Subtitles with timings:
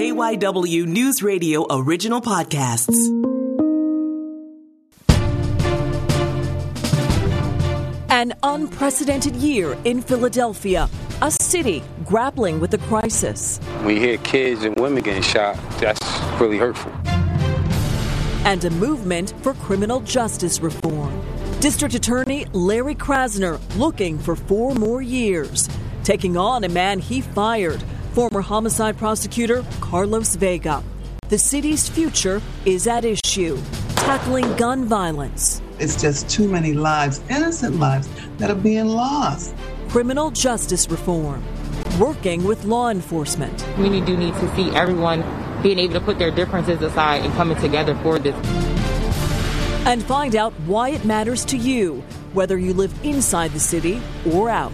[0.00, 2.96] KYW News Radio original podcasts.
[8.08, 10.88] An unprecedented year in Philadelphia,
[11.20, 13.58] a city grappling with the crisis.
[13.82, 16.00] When you hear kids and women getting shot, that's
[16.40, 16.92] really hurtful.
[18.46, 21.12] And a movement for criminal justice reform.
[21.60, 25.68] District Attorney Larry Krasner looking for four more years,
[26.04, 30.82] taking on a man he fired, former homicide prosecutor Carlos Vega.
[31.28, 33.56] The city's future is at issue,
[33.94, 35.62] tackling gun violence.
[35.78, 39.54] It's just too many lives, innocent lives, that are being lost.
[39.88, 41.42] Criminal justice reform,
[42.00, 43.64] working with law enforcement.
[43.78, 45.22] We do need to see everyone
[45.62, 48.34] being able to put their differences aside and coming together for this.
[49.86, 52.02] And find out why it matters to you,
[52.32, 54.02] whether you live inside the city
[54.32, 54.72] or out.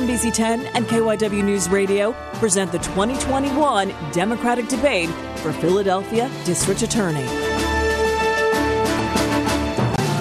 [0.00, 7.26] NBC 10 and KYW News Radio present the 2021 Democratic debate for Philadelphia District Attorney.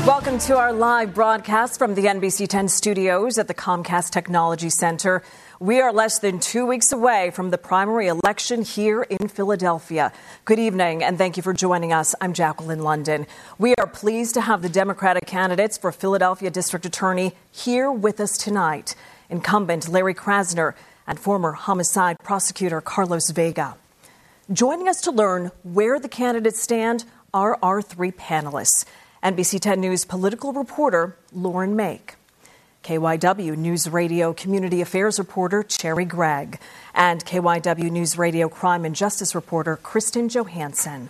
[0.06, 5.24] Welcome to our live broadcast from the NBC 10 studios at the Comcast Technology Center.
[5.62, 10.12] We are less than two weeks away from the primary election here in Philadelphia.
[10.44, 12.16] Good evening, and thank you for joining us.
[12.20, 13.28] I'm Jacqueline London.
[13.58, 18.38] We are pleased to have the Democratic candidates for Philadelphia District Attorney here with us
[18.38, 18.94] tonight
[19.30, 20.74] incumbent Larry Krasner
[21.08, 23.76] and former homicide prosecutor Carlos Vega.
[24.52, 28.86] Joining us to learn where the candidates stand are our three panelists.
[29.24, 32.16] NBC 10 News political reporter Lauren Mayk,
[32.84, 36.60] KYW News Radio community affairs reporter Cherri Gregg,
[36.94, 41.10] and KYW News Radio crime and justice reporter Kristen Johanson.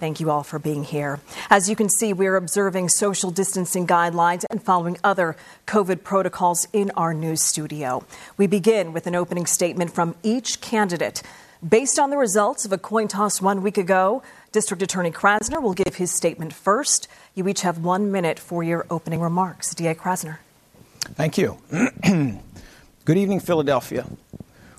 [0.00, 1.20] Thank you all for being here.
[1.50, 6.66] As you can see, we are observing social distancing guidelines and following other COVID protocols
[6.72, 8.02] in our news studio.
[8.38, 11.22] We begin with an opening statement from each candidate.
[11.66, 15.74] Based on the results of a coin toss one week ago, District Attorney Krasner will
[15.74, 17.06] give his statement first.
[17.34, 19.74] You each have one minute for your opening remarks.
[19.74, 19.94] D.A.
[19.94, 20.38] Krasner.
[21.00, 21.58] Thank you.
[23.04, 24.06] Good evening, Philadelphia.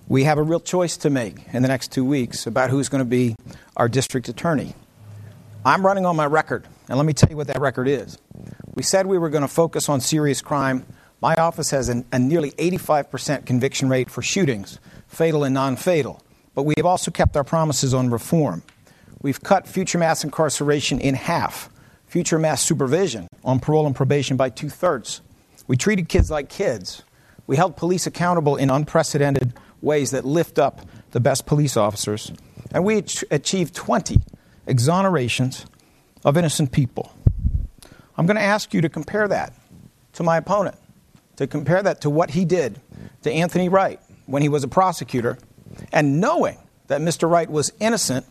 [0.07, 3.03] We have a real choice to make in the next two weeks about who's going
[3.03, 3.35] to be
[3.77, 4.73] our district attorney.
[5.63, 8.17] I'm running on my record, and let me tell you what that record is.
[8.73, 10.85] We said we were going to focus on serious crime.
[11.21, 16.23] My office has an, a nearly 85% conviction rate for shootings, fatal and non fatal.
[16.55, 18.63] But we have also kept our promises on reform.
[19.21, 21.69] We've cut future mass incarceration in half,
[22.07, 25.21] future mass supervision on parole and probation by two thirds.
[25.67, 27.03] We treated kids like kids.
[27.45, 32.31] We held police accountable in unprecedented ways that lift up the best police officers.
[32.71, 34.17] And we achieved 20
[34.67, 35.65] exonerations
[36.23, 37.13] of innocent people.
[38.17, 39.53] I'm going to ask you to compare that
[40.13, 40.75] to my opponent,
[41.37, 42.79] to compare that to what he did
[43.23, 45.37] to Anthony Wright when he was a prosecutor,
[45.91, 46.57] and knowing
[46.87, 47.29] that Mr.
[47.29, 48.25] Wright was innocent,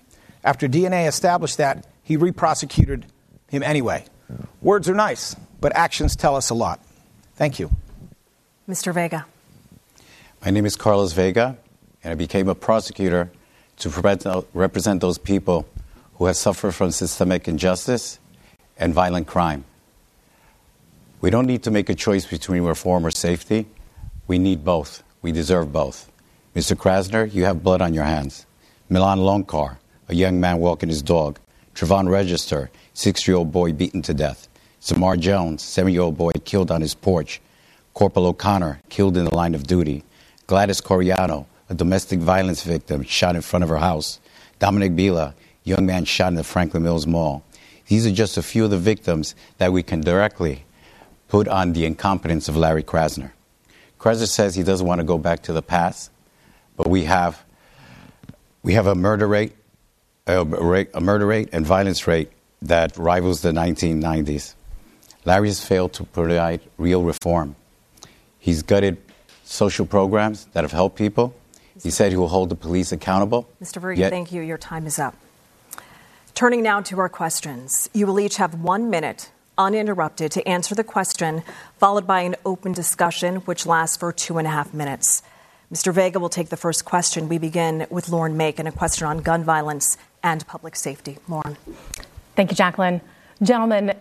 [0.44, 3.04] after DNA established that, he reprosecuted
[3.48, 4.04] him anyway.
[4.60, 6.80] Words are nice, but actions tell us a lot.
[7.34, 7.70] Thank you.
[8.68, 8.94] Mr.
[8.94, 9.26] Vega.
[10.44, 11.58] My name is Carlos Vega,
[12.04, 13.30] and I became a prosecutor
[13.78, 15.66] to represent those people
[16.20, 18.18] who have suffered from systemic injustice
[18.76, 19.64] and violent crime.
[21.22, 23.66] We don't need to make a choice between reform or safety.
[24.26, 25.02] We need both.
[25.22, 26.12] We deserve both.
[26.54, 26.76] Mr.
[26.76, 28.44] Krasner, you have blood on your hands.
[28.90, 29.78] Milan Loncar,
[30.10, 31.38] a young man walking his dog.
[31.74, 34.46] Trevon Register, six year old boy beaten to death.
[34.78, 37.40] Samar Jones, seven year old boy killed on his porch.
[37.94, 40.04] Corporal O'Connor, killed in the line of duty.
[40.46, 44.20] Gladys Coriano, a domestic violence victim, shot in front of her house.
[44.58, 45.32] Dominic Bila,
[45.64, 47.44] young man shot in the Franklin Mills Mall.
[47.86, 50.64] These are just a few of the victims that we can directly
[51.28, 53.32] put on the incompetence of Larry Krasner.
[53.98, 56.10] Krasner says he doesn't want to go back to the past,
[56.76, 57.44] but we have,
[58.62, 59.52] we have a murder rate,
[60.26, 60.40] a,
[60.94, 62.30] a murder rate and violence rate
[62.62, 64.54] that rivals the 1990s.
[65.24, 67.56] Larry has failed to provide real reform.
[68.38, 68.96] He's gutted
[69.44, 71.34] social programs that have helped people.
[71.82, 73.48] He said he will hold the police accountable.
[73.62, 73.80] Mr.
[73.80, 74.42] Verga, thank you.
[74.42, 75.14] Your time is up.
[76.34, 77.88] Turning now to our questions.
[77.92, 81.42] You will each have one minute uninterrupted to answer the question,
[81.78, 85.22] followed by an open discussion, which lasts for two and a half minutes.
[85.72, 85.92] Mr.
[85.92, 87.28] Vega will take the first question.
[87.28, 91.18] We begin with Lauren Mayk and a question on gun violence and public safety.
[91.28, 91.56] Lauren.
[92.34, 93.00] Thank you, Jacqueline.
[93.42, 93.94] Gentlemen,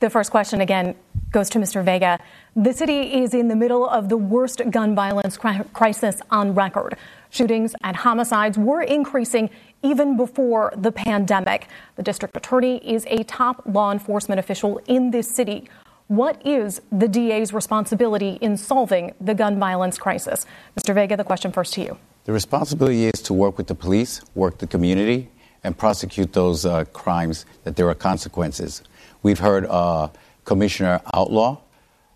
[0.00, 0.94] the first question again
[1.30, 1.84] goes to Mr.
[1.84, 2.18] Vega.
[2.54, 5.38] The city is in the middle of the worst gun violence
[5.72, 6.96] crisis on record.
[7.30, 9.50] Shootings and homicides were increasing
[9.82, 11.68] even before the pandemic.
[11.96, 15.68] The district attorney is a top law enforcement official in this city.
[16.08, 20.46] What is the DA's responsibility in solving the gun violence crisis?
[20.76, 20.94] Mr.
[20.94, 21.98] Vega, the question first to you.
[22.24, 25.28] The responsibility is to work with the police, work the community,
[25.64, 28.82] and prosecute those uh, crimes that there are consequences.
[29.22, 30.08] We've heard uh,
[30.44, 31.58] Commissioner Outlaw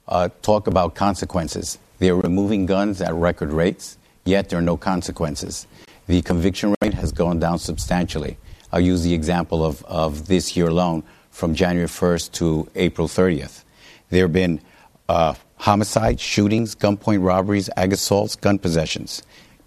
[0.08, 1.78] uh, talk about consequences.
[1.98, 5.66] They're removing guns at record rates, yet there are no consequences.
[6.06, 8.38] The conviction rate has gone down substantially.
[8.72, 13.64] I'll use the example of, of this year alone from January 1st to April 30th.
[14.10, 14.60] There have been
[15.08, 19.22] uh, homicides, shootings, gunpoint robberies, ag assaults, gun possessions,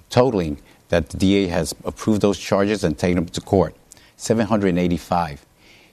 [0.09, 3.75] totaling that the DA has approved those charges and taken them to court
[4.17, 5.45] 785.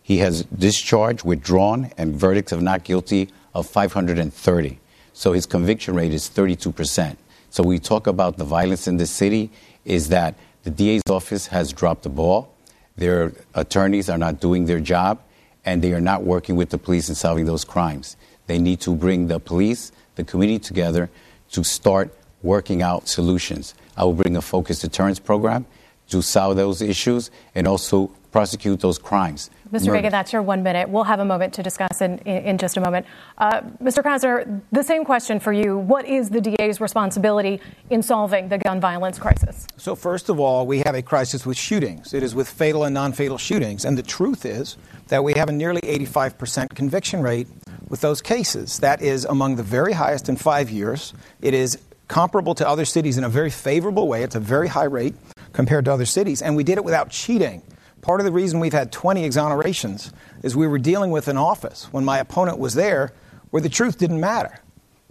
[0.03, 4.79] He has discharged, withdrawn, and verdicts of not guilty of 530.
[5.13, 7.17] So his conviction rate is 32%.
[7.53, 9.51] So we talk about the violence in the city
[9.85, 12.51] is that the DA's office has dropped the ball.
[12.97, 15.21] Their attorneys are not doing their job,
[15.63, 18.17] and they are not working with the police in solving those crimes.
[18.47, 21.11] They need to bring the police, the community together
[21.51, 23.75] to start working out solutions.
[23.99, 25.67] I will bring a focused deterrence program
[26.09, 29.51] to solve those issues and also prosecute those crimes.
[29.73, 29.87] Mr.
[29.87, 29.93] Murder.
[29.93, 30.89] Vega, that's your one minute.
[30.89, 33.07] We'll have a moment to discuss in, in, in just a moment.
[33.39, 34.03] Uh, Mr.
[34.03, 35.79] Krasner, the same question for you.
[35.79, 39.67] What is the DA's responsibility in solving the gun violence crisis?
[39.77, 42.13] So, first of all, we have a crisis with shootings.
[42.13, 43.85] It is with fatal and non fatal shootings.
[43.85, 44.77] And the truth is
[45.09, 47.47] that we have a nearly 85% conviction rate
[47.89, 48.79] with those cases.
[48.79, 51.13] That is among the very highest in five years.
[51.41, 54.23] It is comparable to other cities in a very favorable way.
[54.23, 55.15] It's a very high rate
[55.53, 56.43] compared to other cities.
[56.43, 57.63] And we did it without cheating.
[58.03, 60.13] Part of the reason we've had 20 exonerations
[60.43, 63.13] is we were dealing with an office when my opponent was there
[63.51, 64.59] where the truth didn't matter.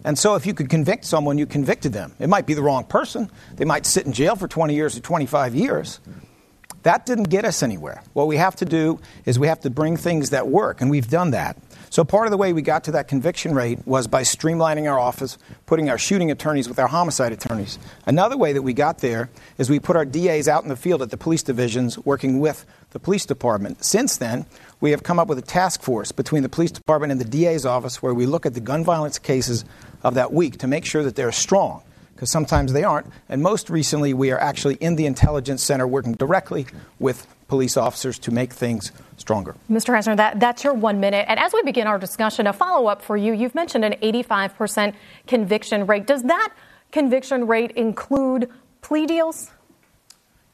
[0.04, 2.14] And so if you could convict someone, you convicted them.
[2.20, 3.32] It might be the wrong person.
[3.56, 6.02] They might sit in jail for 20 years or 25 years.
[6.84, 8.04] That didn't get us anywhere.
[8.14, 11.08] What we have to do is we have to bring things that work, and we've
[11.08, 11.56] done that.
[11.92, 14.98] So part of the way we got to that conviction rate was by streamlining our
[14.98, 17.78] office, putting our shooting attorneys with our homicide attorneys.
[18.06, 19.30] Another way that we got there
[19.60, 22.66] is we put our DAs out in the field at the police divisions working with
[22.92, 23.84] the police department.
[23.84, 24.46] Since then,
[24.80, 27.66] we have come up with a task force between the police department and the DA's
[27.66, 29.66] office where we look at the gun violence cases
[30.04, 31.84] of that week to make sure that they're strong
[32.14, 33.08] because sometimes they aren't.
[33.30, 36.68] And most recently, we are actually in the intelligence center working directly
[37.00, 39.56] with police officers to make things stronger.
[39.70, 39.94] Mr.
[39.94, 41.26] Krasner, that, that's your one minute.
[41.28, 43.34] And as we begin our discussion, a follow up for you.
[43.34, 44.94] You've mentioned an 85%
[45.28, 46.06] conviction rate.
[46.06, 46.54] Does that
[46.92, 48.50] conviction rate include
[48.82, 49.50] plea deals?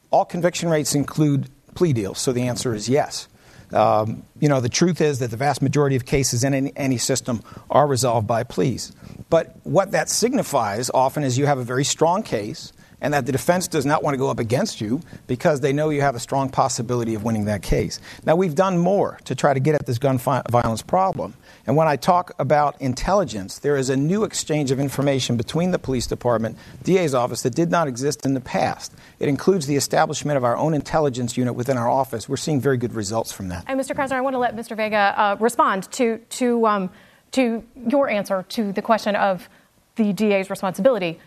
[0.10, 3.28] All conviction rates include plea deals, so the answer is yes.
[3.72, 6.98] Um, you know, the truth is that the vast majority of cases in any, any,
[6.98, 8.94] system are resolved by pleas.
[9.30, 13.32] But what that signifies often is you have a very strong case and that the
[13.32, 16.20] defense does not want to go up against you because they know you have a
[16.20, 18.00] strong possibility of winning that case.
[18.26, 21.36] Now, we've done more to try to get at this gun violence problem.
[21.68, 25.80] And when I talk about intelligence, there is a new exchange of information between the
[25.80, 28.94] police department, DA's office, that did not exist in the past.
[29.20, 32.28] It includes the establishment of our own intelligence unit within our office.
[32.28, 33.66] We're seeing very good results from that.
[33.68, 33.96] And Mr.
[33.96, 34.76] Krasner, I want to let Mr.
[34.76, 36.90] Vega uh, respond to, to, um,
[37.32, 39.48] to your answer to the question of
[39.96, 41.20] the DA's responsibility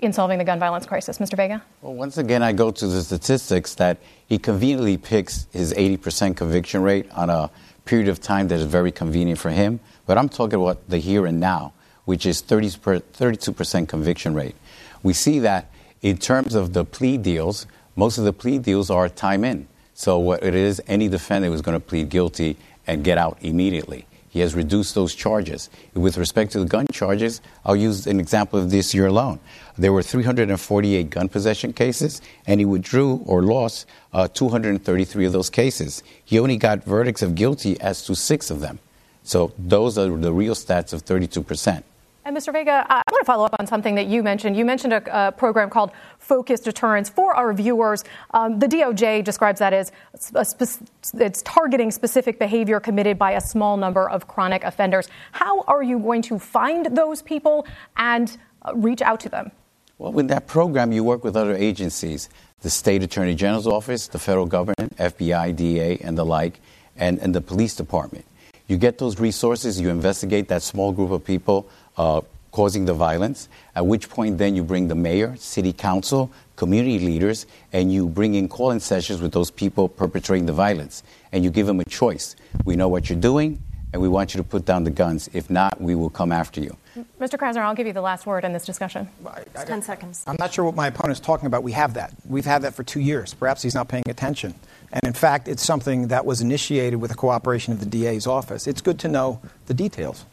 [0.00, 1.18] in solving the gun violence crisis.
[1.18, 1.36] Mr.
[1.36, 1.62] Vega?
[1.82, 6.82] Well, once again, I go to the statistics that he conveniently picks his 80% conviction
[6.82, 7.50] rate on a
[7.84, 9.80] period of time that is very convenient for him.
[10.06, 11.72] But I'm talking about the here and now,
[12.04, 14.54] which is 30 32% conviction rate.
[15.02, 15.70] We see that
[16.02, 19.66] in terms of the plea deals, most of the plea deals are time in.
[19.94, 22.56] So what it is, any defendant was going to plead guilty
[22.86, 24.06] and get out immediately.
[24.28, 25.70] He has reduced those charges.
[25.94, 29.40] With respect to the gun charges, I'll use an example of this year alone.
[29.76, 35.50] There were 348 gun possession cases, and he withdrew or lost uh, 233 of those
[35.50, 36.02] cases.
[36.24, 38.78] He only got verdicts of guilty as to six of them.
[39.22, 41.84] So those are the real stats of 32 percent.
[42.28, 42.52] And Mr.
[42.52, 44.54] Vega, I want to follow up on something that you mentioned.
[44.54, 48.04] You mentioned a, a program called Focused Deterrence for our viewers.
[48.32, 50.82] Um, the DOJ describes that as spe-
[51.14, 55.08] it's targeting specific behavior committed by a small number of chronic offenders.
[55.32, 57.66] How are you going to find those people
[57.96, 59.50] and uh, reach out to them?
[59.96, 62.28] Well, with that program, you work with other agencies
[62.60, 66.60] the state attorney general's office, the federal government, FBI, DA, and the like,
[66.94, 68.26] and, and the police department.
[68.68, 73.48] You get those resources, you investigate that small group of people Uh, causing the violence,
[73.76, 78.34] at which point then you bring the mayor, city council, community leaders, and you bring
[78.34, 81.02] in call-in sessions with those people perpetrating the violence.
[81.30, 82.34] And you give them a choice.
[82.64, 83.62] We know what you're doing,
[83.92, 85.28] and we want you to put down the guns.
[85.32, 86.76] If not, we will come after you.
[87.20, 87.38] Mr.
[87.38, 89.08] Krasner, I'll give you the last word in this discussion.
[89.24, 90.24] I, I, 10 seconds.
[90.26, 91.62] I'm not sure what my opponent is talking about.
[91.62, 92.12] We have that.
[92.28, 93.34] We've had that for two years.
[93.34, 94.54] Perhaps he's not paying attention.
[94.92, 98.66] And in fact, it's something that was initiated with the cooperation of the DA's office.
[98.66, 100.24] It's good to know the details.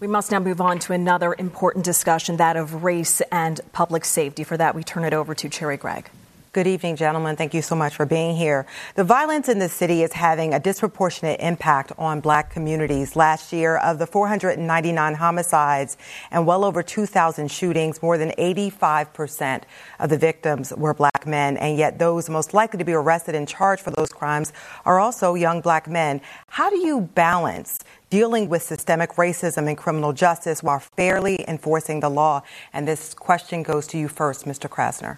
[0.00, 4.42] We must now move on to another important discussion, that of race and public safety.
[4.42, 6.10] For that, we turn it over to Cherri Gregg.
[6.52, 7.36] Good evening, gentlemen.
[7.36, 8.66] Thank you so much for being here.
[8.94, 13.16] The violence in the city is having a disproportionate impact on black communities.
[13.16, 15.96] Last year, of the 499 homicides
[16.30, 19.62] and well over 2,000 shootings, more than 85%
[19.98, 21.56] of the victims were black men.
[21.56, 24.52] And yet, those most likely to be arrested and charged for those crimes
[24.84, 26.20] are also young black men.
[26.46, 27.80] How do you balance
[28.14, 32.40] dealing with systemic racism and criminal justice while fairly enforcing the law?
[32.72, 34.70] And this question goes to you first, Mr.
[34.70, 35.16] Krasner.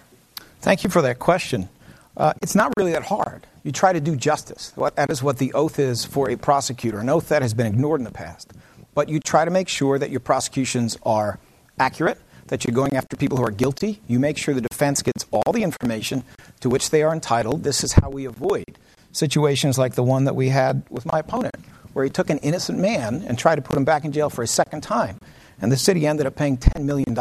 [0.61, 1.69] Thank you for that question.
[2.17, 3.45] Uh, it's not really that hard.
[3.63, 4.73] You try to do justice.
[4.95, 8.01] That is what the oath is for a prosecutor, an oath that has been ignored
[8.01, 8.51] in the past.
[8.95, 11.37] But you try to make sure that your prosecutions are
[11.77, 14.01] accurate, that you're going after people who are guilty.
[14.07, 16.23] You make sure the defense gets all the information
[16.61, 17.63] to which they are entitled.
[17.63, 18.79] This is how we avoid
[19.11, 21.55] situations like the one that we had with my opponent,
[21.97, 24.43] where he took an innocent man and tried to put him back in jail for
[24.43, 25.19] a second time.
[25.59, 27.17] And the city ended up paying $10 million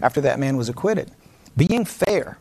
[0.00, 1.10] after that man was acquitted.
[1.58, 2.38] Being fair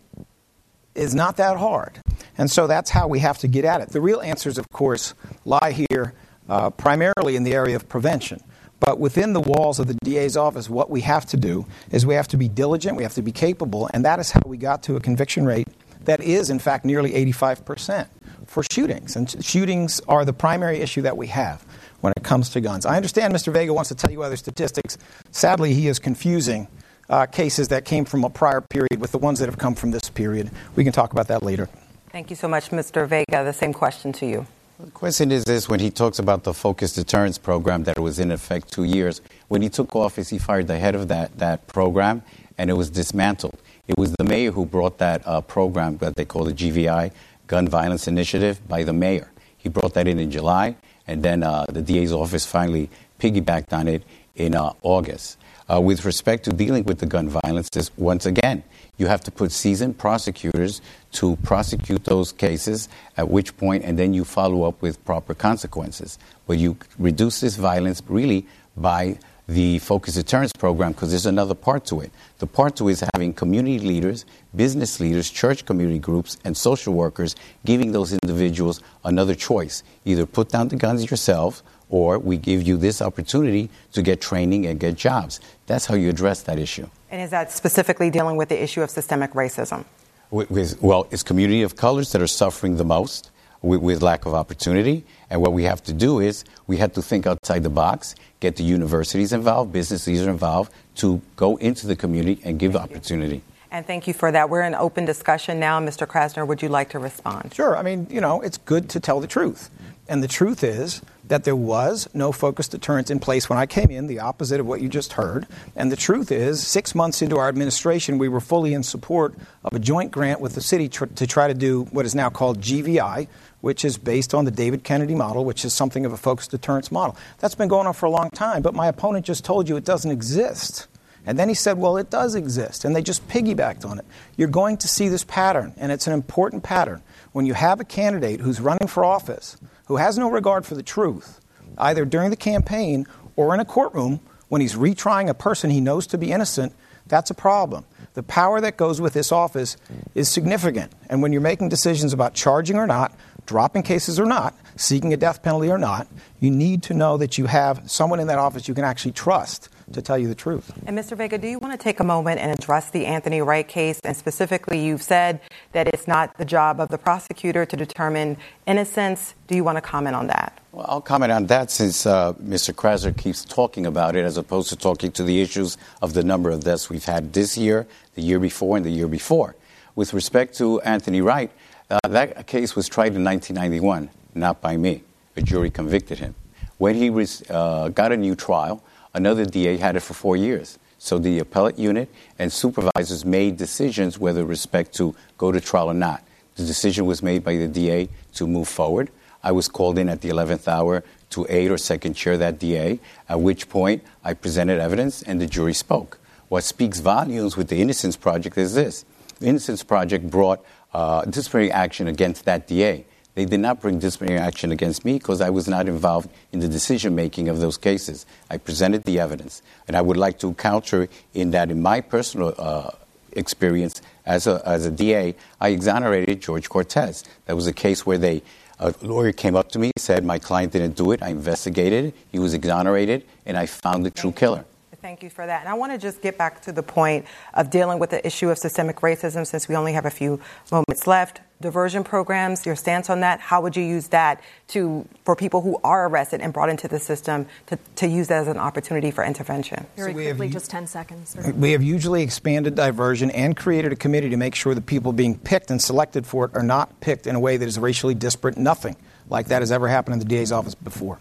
[0.96, 2.00] is not that hard.
[2.38, 3.90] And so that's how we have to get at it.
[3.90, 6.14] The real answers, of course, lie here
[6.48, 8.42] uh, primarily in the area of prevention.
[8.80, 12.14] But within the walls of the DA's office, what we have to do is we
[12.14, 14.84] have to be diligent, we have to be capable, and that is how we got
[14.84, 15.68] to a conviction rate
[16.08, 18.08] that is, in fact, nearly 85%
[18.46, 19.16] for shootings.
[19.16, 21.64] And shootings are the primary issue that we have
[22.00, 22.86] when it comes to guns.
[22.86, 23.52] I understand Mr.
[23.52, 24.98] Vega wants to tell you other statistics.
[25.32, 26.70] Sadly, he is confusing
[27.10, 29.92] uh, cases that came from a prior period with the ones that have come from
[29.92, 30.50] this period.
[30.78, 31.70] We can talk about that later.
[32.10, 33.06] Thank you so much, Mr.
[33.06, 33.44] Vega.
[33.44, 34.48] The same question to you.
[34.80, 38.32] The question is this when he talks about the focused deterrence program that was in
[38.32, 42.24] effect two years, when he took office, he fired the head of that, that program
[42.58, 43.60] and it was dismantled.
[43.88, 47.12] It was the mayor who brought that uh, program that they call the GVI,
[47.48, 49.32] Gun Violence Initiative, by the mayor.
[49.58, 50.76] He brought that in in July,
[51.08, 52.90] and then uh, the DA's office finally
[53.20, 54.04] piggybacked on it
[54.36, 55.38] in uh, August.
[55.70, 58.64] Uh, with respect to dealing with the gun violence, once again,
[58.98, 60.82] you have to put seasoned prosecutors
[61.14, 66.20] to prosecute those cases, at which point, and then you follow up with proper consequences.
[66.46, 69.18] But you reduce this violence really by
[69.48, 72.12] the focus deterrence program because there's another part to it.
[72.40, 74.26] The part to it is having community leaders,
[74.56, 77.36] business leaders, church community groups, and social workers
[77.66, 79.84] giving those individuals another choice.
[80.06, 84.66] Either put down the guns yourself or we give you this opportunity to get training
[84.66, 85.40] and get jobs.
[85.68, 86.90] That's how you address that issue.
[87.10, 89.86] And is that specifically dealing with the issue of systemic racism?
[90.30, 94.26] With, with, well, it's community of colors that are suffering the most with, with, lack
[94.26, 95.04] of opportunity.
[95.30, 98.56] And what we have to do is we have to think outside the box, get
[98.56, 103.36] the universities involved, business leaders involved to go into the community and give Thank opportunity.
[103.36, 103.42] You.
[103.72, 104.50] And thank you for that.
[104.50, 105.80] We're in open discussion now.
[105.80, 106.08] Mr.
[106.08, 107.54] Krasner, would you like to respond?
[107.54, 107.78] Sure.
[107.78, 109.70] I mean, you know, it's good to tell the truth.
[110.08, 113.92] And the truth is that there was no focused deterrence in place when I came
[113.92, 115.48] in, the opposite of what you just heard.
[115.76, 119.74] And the truth is, six months into our administration, we were fully in support of
[119.74, 122.62] a joint grant with the city tr- to try to do what is now called
[122.62, 123.28] GVI,
[123.62, 126.92] which is based on the David Kennedy model, which is something of a focused deterrence
[126.92, 127.18] model.
[127.40, 129.86] That's been going on for a long time, but my opponent just told you it
[129.86, 130.88] doesn't exist.
[131.26, 132.86] And then he said, well, it does exist.
[132.86, 134.06] And they just piggybacked on it.
[134.38, 137.02] You're going to see this pattern, and it's an important pattern.
[137.34, 140.84] When you have a candidate who's running for office who has no regard for the
[140.84, 141.40] truth,
[141.78, 146.08] either during the campaign or in a courtroom when he's retrying a person he knows
[146.08, 146.74] to be innocent,
[147.08, 147.86] that's a problem.
[148.14, 149.78] The power that goes with this office
[150.16, 150.92] is significant.
[151.10, 153.14] And when you're making decisions about charging or not,
[153.46, 156.08] dropping cases or not, seeking a death penalty or not,
[156.40, 159.70] you need to know that you have someone in that office you can actually trust
[159.94, 160.72] to tell you the truth.
[160.86, 161.16] And Mr.
[161.16, 164.00] Vega, do you want to take a moment and address the Anthony Wright case?
[164.04, 165.40] And specifically, you've said
[165.72, 169.34] that it's not the job of the prosecutor to determine innocence.
[169.48, 170.60] Do you want to comment on that?
[170.72, 172.74] Well, I'll comment on that since uh, Mr.
[172.74, 176.50] Krasner keeps talking about it as opposed to talking to the issues of the number
[176.50, 179.56] of deaths we've had this year, the year before, and the year before.
[179.96, 181.50] With respect to Anthony Wright,
[181.90, 185.04] uh, that case was tried in 1991, not by me.
[185.36, 186.36] A jury convicted him.
[186.78, 188.84] When he was, uh, got a new trial,
[189.18, 190.78] Another DA had it for four years.
[191.00, 192.08] So the appellate unit
[192.38, 196.24] and supervisors made decisions whether respect to go to trial or not.
[196.56, 199.10] The decision was made by the DA to move forward.
[199.44, 203.00] I was called in at the 11th hour to aid or second chair that DA,
[203.28, 206.20] at which point I presented evidence and the jury spoke.
[206.50, 209.04] What speaks volumes with the Innocence Project is this.
[209.40, 213.04] The Innocence Project brought uh, disciplinary action against that DA.
[213.38, 216.68] They did not bring disciplinary action against me because I was not involved in the
[216.68, 218.26] decision making of those cases.
[218.50, 219.62] I presented the evidence.
[219.88, 222.90] And I would like to counter in that, in my personal uh,
[223.34, 227.24] experience as a, as a DA, I exonerated George Cortez.
[227.46, 228.42] That was a case where they
[228.80, 231.22] A lawyer came up to me, said my client didn't do it.
[231.22, 232.16] I investigated.
[232.32, 234.66] He was exonerated, and I found the true killer.
[235.00, 235.60] Thank you for that.
[235.62, 238.50] And I want to just get back to the point of dealing with the issue
[238.50, 240.40] of systemic racism since we only have a few
[240.72, 241.42] moments left.
[241.60, 245.80] Diversion programs, your stance on that, how would you use that to for people who
[245.84, 249.24] are arrested and brought into the system to, to use that as an opportunity for
[249.24, 249.88] intervention?
[249.96, 251.36] Very so quickly, have, just 10 seconds.
[251.56, 255.36] We have usually expanded diversion and created a committee to make sure the people being
[255.36, 258.56] picked and selected for it are not picked in a way that is racially disparate.
[258.56, 258.96] Nothing
[259.28, 261.18] like that has ever happened in the DA's office before.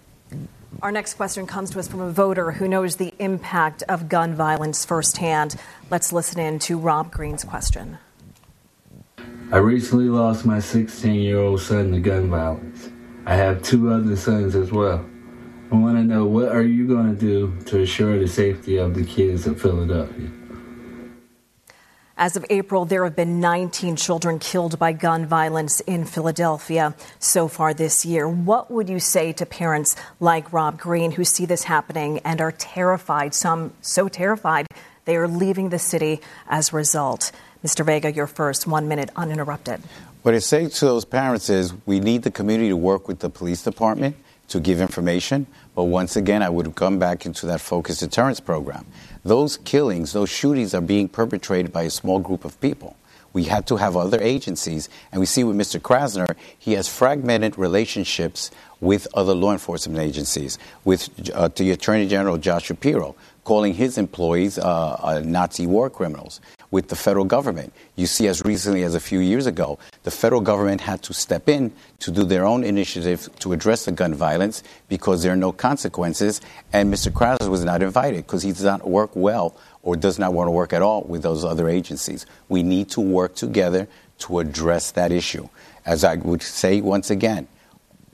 [0.83, 4.35] Our next question comes to us from a voter who knows the impact of gun
[4.35, 5.57] violence firsthand.
[5.91, 7.99] Let's listen in to Rob Green's question.
[9.53, 12.91] I recently lost my 16 year old son to gun violence.
[13.27, 15.05] I have two other sons as well.
[15.71, 18.95] I want to know what are you going to do to assure the safety of
[18.95, 20.31] the kids of Philadelphia?
[22.17, 27.47] As of April, there have been 19 children killed by gun violence in Philadelphia so
[27.47, 28.29] far this year.
[28.29, 32.53] What would you say to parents like Rob Green who see this happening and are
[32.53, 34.67] terrified, some so terrified
[35.05, 37.31] they are leaving the city as a result?
[37.67, 37.85] Mr.
[37.85, 39.81] Vega, your first one minute uninterrupted.
[40.23, 43.29] What I say to those parents is we need the community to work with the
[43.29, 44.15] police department
[44.51, 45.49] to give information.
[45.75, 48.87] But once again, I would come back into that focused deterrence program.
[49.25, 52.97] Those killings, those shootings are being perpetrated by a small group of people.
[53.33, 55.81] We had to have other agencies, and we see with Mr.
[55.81, 62.39] Krasner, he has fragmented relationships with other law enforcement agencies, with uh, the Attorney General
[62.39, 63.17] Josh Shapiro,
[63.47, 66.41] calling his employees uh, uh, Nazi war criminals
[66.73, 67.73] with the federal government.
[67.95, 71.49] You see, as recently as a few years ago, the federal government had to step
[71.49, 75.53] in to do their own initiative to address the gun violence because there are no
[75.53, 76.41] consequences.
[76.73, 77.13] And Mr.
[77.13, 80.53] Krasner was not invited because he does not work well or does not want to
[80.53, 82.27] work at all with those other agencies.
[82.49, 83.87] We need to work together
[84.19, 85.49] to address that issue.
[85.85, 87.47] As I would say once again,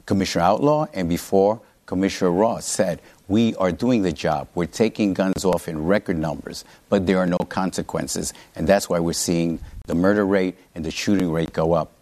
[0.05, 3.01] Commissioner Outlaw and before Commissioner Ross said,
[3.33, 4.47] we are doing the job.
[4.55, 8.35] We're taking guns off in record numbers, but there are no consequences.
[8.55, 11.93] And that's why we're seeing the murder rate and the shooting rate go up.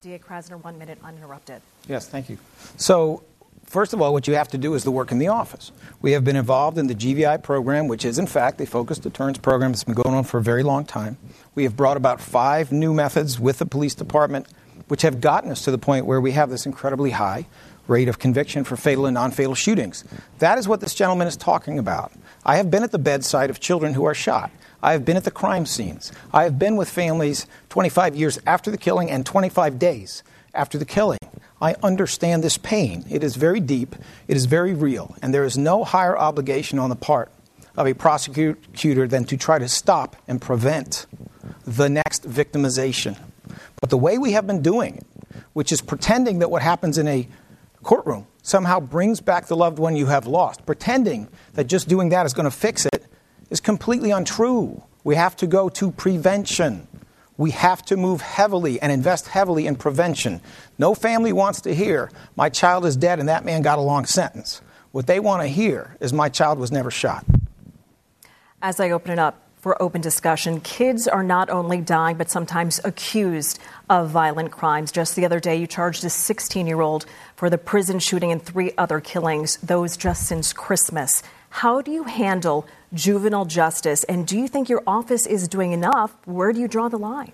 [0.00, 0.18] D.A.
[0.18, 1.60] Krasner, one minute uninterrupted.
[1.86, 2.38] Yes, thank you.
[2.78, 3.22] So,
[3.66, 5.70] first of all, what you have to do is the work in the office.
[6.00, 9.36] We have been involved in the GVI program, which is, in fact, a focused deterrence
[9.36, 11.18] program that's been going on for a very long time.
[11.54, 14.48] We have brought about five new methods with the police department,
[14.88, 17.44] which have gotten us to the point where we have this incredibly high
[17.90, 20.04] rate of conviction for fatal and non fatal shootings.
[20.38, 22.12] That is what this gentleman is talking about.
[22.46, 24.50] I have been at the bedside of children who are shot.
[24.82, 26.10] I have been at the crime scenes.
[26.32, 30.22] I have been with families 25 years after the killing and 25 days
[30.54, 31.18] after the killing.
[31.60, 33.04] I understand this pain.
[33.10, 33.94] It is very deep,
[34.26, 37.30] it is very real, and there is no higher obligation on the part
[37.76, 41.06] of a prosecutor than to try to stop and prevent
[41.66, 43.18] the next victimization.
[43.80, 45.06] But the way we have been doing it,
[45.52, 47.28] which is pretending that what happens in a
[47.82, 50.64] courtroom somehow brings back the loved one you have lost.
[50.66, 53.06] Pretending that just doing that is going to fix it
[53.50, 54.82] is completely untrue.
[55.04, 56.86] We have to go to prevention.
[57.36, 60.40] We have to move heavily and invest heavily in prevention.
[60.78, 64.04] No family wants to hear, my child is dead and that man got a long
[64.04, 64.60] sentence.
[64.92, 67.24] What they want to hear is, my child was never shot.
[68.60, 70.60] As I open it up, for open discussion.
[70.60, 74.90] Kids are not only dying, but sometimes accused of violent crimes.
[74.90, 78.42] Just the other day, you charged a 16 year old for the prison shooting and
[78.42, 81.22] three other killings, those just since Christmas.
[81.50, 84.04] How do you handle juvenile justice?
[84.04, 86.16] And do you think your office is doing enough?
[86.24, 87.32] Where do you draw the line?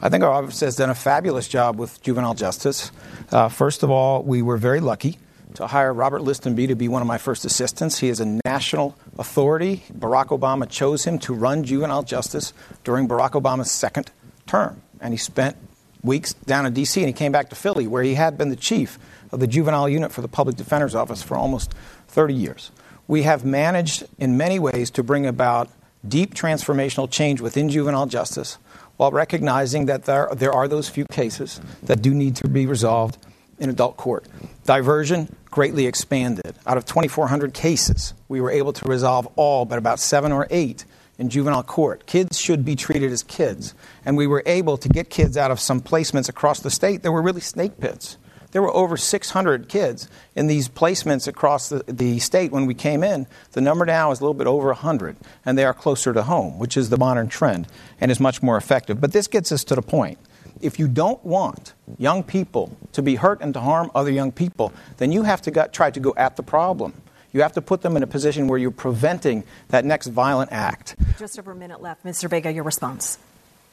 [0.00, 2.92] I think our office has done a fabulous job with juvenile justice.
[3.32, 5.18] Uh, first of all, we were very lucky
[5.54, 7.98] to hire Robert Listenbee to be one of my first assistants.
[7.98, 9.84] He is a national authority.
[9.92, 12.52] Barack Obama chose him to run juvenile justice
[12.84, 14.10] during Barack Obama's second
[14.46, 14.82] term.
[15.00, 15.56] And he spent
[16.02, 17.00] weeks down in D.C.
[17.00, 18.98] and he came back to Philly, where he had been the chief
[19.32, 21.74] of the juvenile unit for the public defender's office for almost
[22.08, 22.70] 30 years.
[23.08, 25.70] We have managed in many ways to bring about
[26.06, 28.58] deep transformational change within juvenile justice
[28.96, 33.18] while recognizing that there, there are those few cases that do need to be resolved
[33.58, 34.26] in adult court.
[34.64, 36.54] Diversion greatly expanded.
[36.66, 40.84] Out of 2,400 cases, we were able to resolve all but about seven or eight
[41.18, 42.06] in juvenile court.
[42.06, 43.74] Kids should be treated as kids.
[44.04, 47.12] And we were able to get kids out of some placements across the state that
[47.12, 48.18] were really snake pits.
[48.52, 53.02] There were over 600 kids in these placements across the, the state when we came
[53.02, 53.26] in.
[53.52, 56.58] The number now is a little bit over 100, and they are closer to home,
[56.58, 57.66] which is the modern trend
[58.00, 59.00] and is much more effective.
[59.00, 60.18] But this gets us to the point
[60.60, 64.72] if you don't want young people to be hurt and to harm other young people,
[64.98, 66.94] then you have to go, try to go at the problem.
[67.32, 70.96] You have to put them in a position where you're preventing that next violent act.
[71.18, 72.04] Just over a minute left.
[72.04, 72.30] Mr.
[72.30, 73.18] Vega, your response.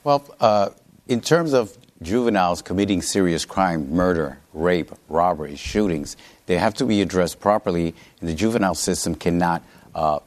[0.04, 0.72] Well, uh,
[1.08, 7.02] in terms of juveniles committing serious crime, murder, rape, robbery, shootings, they have to be
[7.02, 9.64] addressed properly, and the juvenile system cannot
[9.96, 10.20] uh,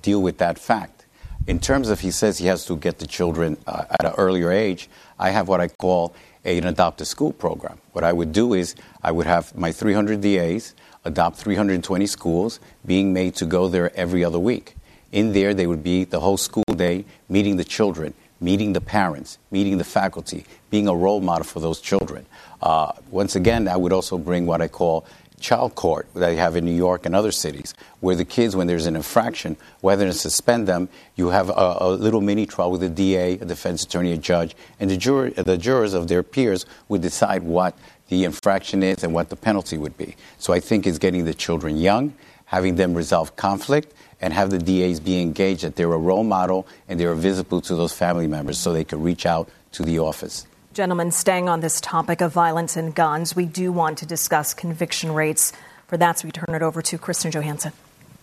[0.00, 1.04] deal with that fact.
[1.46, 4.52] In terms of he says he has to get the children uh, at an earlier
[4.52, 4.88] age,
[5.20, 7.78] I have what I call a, an adopt a school program.
[7.92, 13.12] What I would do is I would have my 300 DAs adopt 320 schools, being
[13.12, 14.74] made to go there every other week.
[15.12, 19.38] In there, they would be the whole school day meeting the children, meeting the parents,
[19.50, 22.24] meeting the faculty, being a role model for those children.
[22.62, 25.04] Uh, once again, I would also bring what I call
[25.40, 28.66] child court that they have in New York and other cities, where the kids, when
[28.66, 32.82] there's an infraction, whether to suspend them, you have a, a, little mini trial with
[32.82, 37.02] a DA, a defense attorney, a judge, and the, the jurors of their peers would
[37.02, 37.76] decide what
[38.08, 40.14] the infraction is and what the penalty would be.
[40.38, 42.14] So I think it's getting the children young,
[42.46, 46.66] having them resolve conflict, and have the DAs be engaged that they're a role model
[46.88, 50.46] and they're visible to those family members so they can reach out to the office.
[50.80, 55.12] Gentlemen, staying on this topic of violence and guns, we do want to discuss conviction
[55.12, 55.52] rates.
[55.88, 57.72] For that, so we turn it over to Kristen Johanson.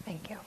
[0.05, 0.37] Thank you.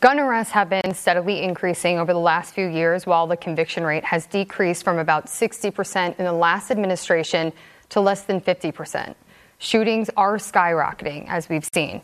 [0.00, 4.02] Gun arrests have been steadily increasing over the last few years, while the conviction rate
[4.02, 7.52] has decreased from about 60% in the last administration
[7.90, 9.14] to less than 50%.
[9.58, 12.00] Shootings are skyrocketing, as we've seen.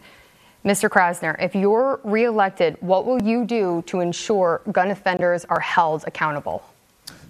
[0.62, 0.90] Mr.
[0.90, 6.62] Krasner, if you're reelected, what will you do to ensure gun offenders are held accountable?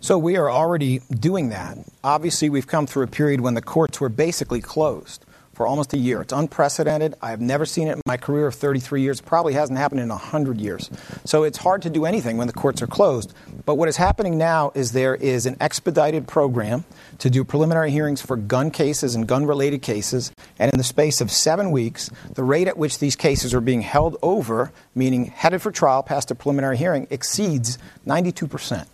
[0.01, 1.77] So we are already doing that.
[2.05, 5.99] Obviously, we've come through a period when the courts were basically closed for almost a
[5.99, 6.23] year.
[6.23, 7.17] It's unprecedented.
[7.21, 9.19] I have never seen it in my career of 33 years.
[9.19, 10.89] It probably hasn't happened in 100 years.
[11.25, 13.35] So it's hard to do anything when the courts are closed.
[13.67, 16.85] But what is happening now is there is an expedited program
[17.19, 20.31] to do preliminary hearings for gun cases and gun related cases.
[20.61, 23.83] And in the space of seven weeks, the rate at which these cases are being
[23.83, 28.89] held over, meaning headed for trial past a preliminary hearing, exceeds 92 percent.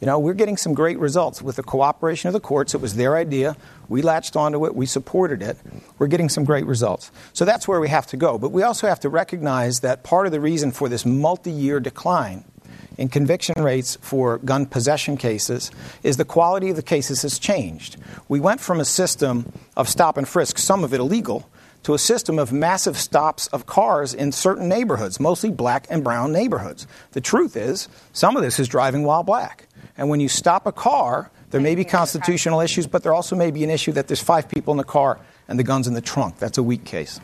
[0.00, 2.74] You know, we're getting some great results with the cooperation of the courts.
[2.74, 3.54] It was their idea.
[3.88, 4.74] We latched onto it.
[4.74, 5.58] We supported it.
[5.98, 7.12] We're getting some great results.
[7.34, 8.38] So that's where we have to go.
[8.38, 11.80] But we also have to recognize that part of the reason for this multi year
[11.80, 12.44] decline
[12.96, 15.70] in conviction rates for gun possession cases
[16.02, 17.96] is the quality of the cases has changed.
[18.26, 21.48] We went from a system of stop and frisk, some of it illegal,
[21.82, 26.32] to a system of massive stops of cars in certain neighborhoods, mostly black and brown
[26.32, 26.86] neighborhoods.
[27.12, 29.66] The truth is, some of this is driving while black.
[30.00, 33.50] And when you stop a car, there may be constitutional issues, but there also may
[33.50, 36.00] be an issue that there's five people in the car and the gun's in the
[36.00, 36.38] trunk.
[36.38, 37.20] That's a weak case.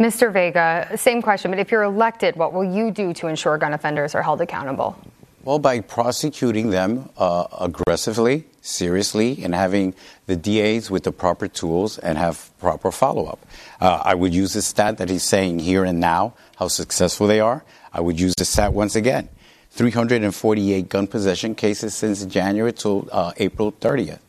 [0.00, 0.32] Mr.
[0.32, 4.16] Vega, same question, but if you're elected, what will you do to ensure gun offenders
[4.16, 4.98] are held accountable?
[5.44, 9.94] Well, by prosecuting them uh, aggressively, seriously, and having
[10.26, 13.38] the DAs with the proper tools and have proper follow up.
[13.80, 17.38] Uh, I would use the stat that he's saying here and now, how successful they
[17.38, 17.64] are.
[17.92, 19.28] I would use the stat once again.
[19.76, 24.20] 348 gun possession cases since January to uh, April 30th.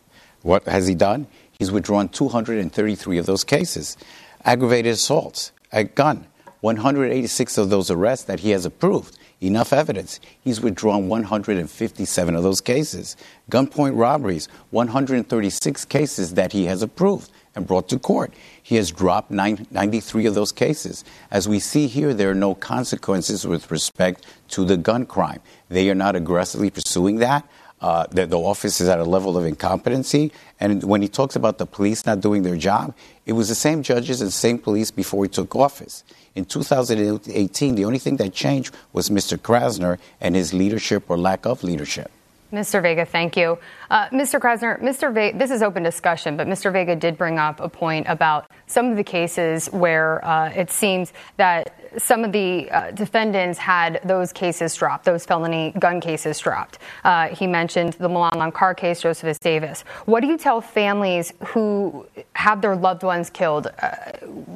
[0.42, 1.26] What has he done?
[1.58, 3.96] He's withdrawn 233 of those cases.
[4.44, 6.28] Aggravated assaults, a gun,
[6.60, 9.18] 186 of those arrests that he has approved.
[9.40, 10.20] Enough evidence.
[10.44, 13.16] He's withdrawn 157 of those cases.
[13.50, 18.32] Gunpoint robberies, 136 cases that he has approved and brought to court.
[18.64, 21.04] He has dropped 93 of those cases.
[21.32, 25.42] As we see here, there are no consequences with respect to the gun crime.
[25.68, 27.46] They are not aggressively pursuing that.
[27.80, 30.32] Uh, the, the, office is at a level of incompetency.
[30.60, 32.96] And when he talks about the police not doing their job,
[33.28, 36.04] it was the same judges and same police before he took office.
[36.34, 39.38] In 2018, the only thing that changed was Mr.
[39.38, 42.12] Krasner and his leadership or lack of leadership.
[42.52, 42.82] Mr.
[42.82, 43.58] Vega, thank you.
[43.90, 44.40] Uh, Mr.
[44.40, 45.14] Krasner, Mr.
[45.14, 46.72] Vega, this is open discussion, but Mr.
[46.72, 51.12] Vega did bring up a point about some of the cases where uh, it seems
[51.36, 56.80] that some of the uh, defendants had those cases dropped, those felony gun cases dropped.
[57.04, 59.82] Uh, he mentioned the Milan car case, Josephus Davis.
[60.06, 63.90] What do you tell families who have their loved ones killed, uh,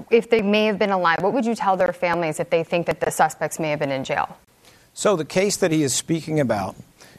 [0.09, 1.21] if they may have been alive?
[1.21, 3.91] What would you tell their families if they think that the suspects may have been
[3.91, 4.37] in jail?
[4.93, 6.75] So, the case that he is speaking about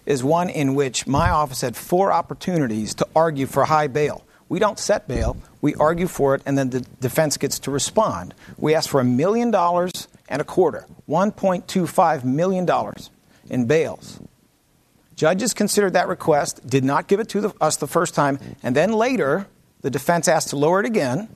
[0.06, 4.24] is one in which my office had four opportunities to argue for high bail.
[4.48, 8.34] We don't set bail, we argue for it, and then the defense gets to respond.
[8.58, 12.68] We asked for a million dollars and a quarter, $1.25 million
[13.48, 14.20] in bails.
[15.14, 18.74] Judges considered that request, did not give it to the, us the first time, and
[18.74, 19.46] then later
[19.82, 21.28] the defense asked to lower it again.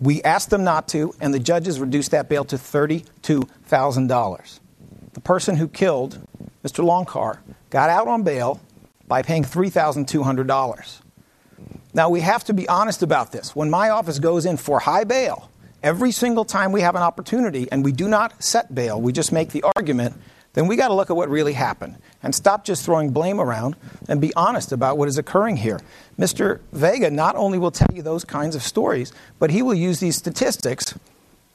[0.00, 4.60] We asked them not to, and the judges reduced that bail to $32,000.
[5.12, 6.26] The person who killed
[6.64, 6.84] Mr.
[6.84, 7.38] Loncar
[7.74, 8.60] got out on bail
[9.08, 11.00] by paying $3,200.
[11.92, 13.56] Now, we have to be honest about this.
[13.56, 15.50] When my office goes in for high bail,
[15.82, 19.32] every single time we have an opportunity, and we do not set bail, we just
[19.32, 20.14] make the argument
[20.54, 23.74] then we got to look at what really happened and stop just throwing blame around
[24.08, 25.80] and be honest about what is occurring here.
[26.16, 26.60] Mr.
[26.72, 30.16] Vega not only will tell you those kinds of stories, but he will use these
[30.16, 30.96] statistics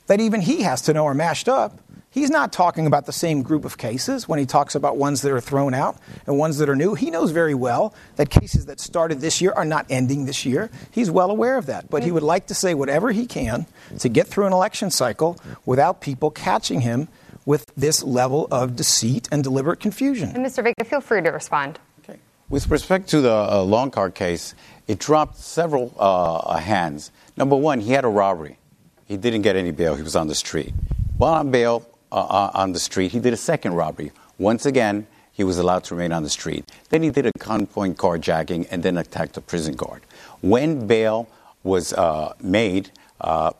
[0.08, 1.80] that even he has to know are mashed up.
[2.12, 5.32] He's not talking about the same group of cases when he talks about ones that
[5.32, 5.96] are thrown out
[6.26, 6.96] and ones that are new.
[6.96, 10.72] He knows very well that cases that started this year are not ending this year.
[10.90, 11.92] He's well aware of that.
[11.92, 13.68] But he would like to say whatever he can
[14.00, 17.10] to get through an election cycle without people catching him
[17.46, 20.30] with this level of deceit and deliberate confusion.
[20.30, 20.64] And Mr.
[20.64, 21.78] Vega, feel free to respond.
[22.04, 22.20] Okay.
[22.50, 24.56] With respect to the uh, Loncar case,
[24.88, 27.12] it dropped several uh, hands.
[27.38, 28.58] Number one, he had a robbery.
[29.06, 29.96] He didn't get any bail.
[29.96, 30.74] He was on the street.
[31.18, 34.12] While on bail uh, uh on the street, he did a second robbery.
[34.38, 36.66] Once again, he was allowed to remain on the street.
[36.90, 40.02] Then he did a gunpoint carjacking and then attacked a prison guard.
[40.42, 41.30] When bail
[41.64, 42.92] was uh, made,
[43.22, 43.52] uh,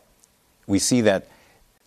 [0.66, 1.28] we see that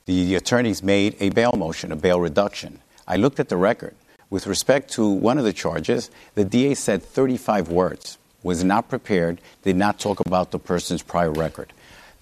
[0.06, 2.80] the attorneys made a bail motion, a bail reduction.
[3.08, 3.96] I looked at the record.
[4.30, 9.40] With respect to one of the charges, the DA said 35 words, was not prepared,
[9.64, 11.72] did not talk about the person's prior record.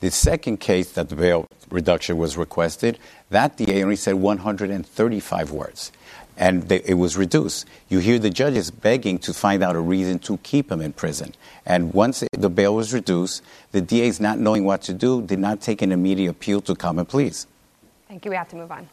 [0.02, 2.98] The second case that the bail reduction was requested,
[3.30, 5.92] that DA only said 135 words,
[6.36, 7.68] and they, it was reduced.
[7.88, 11.36] You hear the judges begging to find out a reason to keep him in prison.
[11.68, 15.62] And once the bail was reduced, the DA's not knowing what to do did not
[15.62, 17.46] take an immediate appeal to common pleas.
[18.08, 18.32] Thank you.
[18.32, 18.90] We have to move on.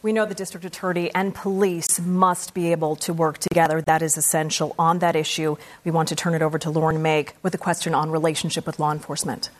[0.00, 3.82] We know the district attorney and police must be able to work together.
[3.82, 5.56] That is essential on that issue.
[5.84, 8.80] We want to turn it over to Lauren Meg with a question on relationship with
[8.80, 9.50] law enforcement.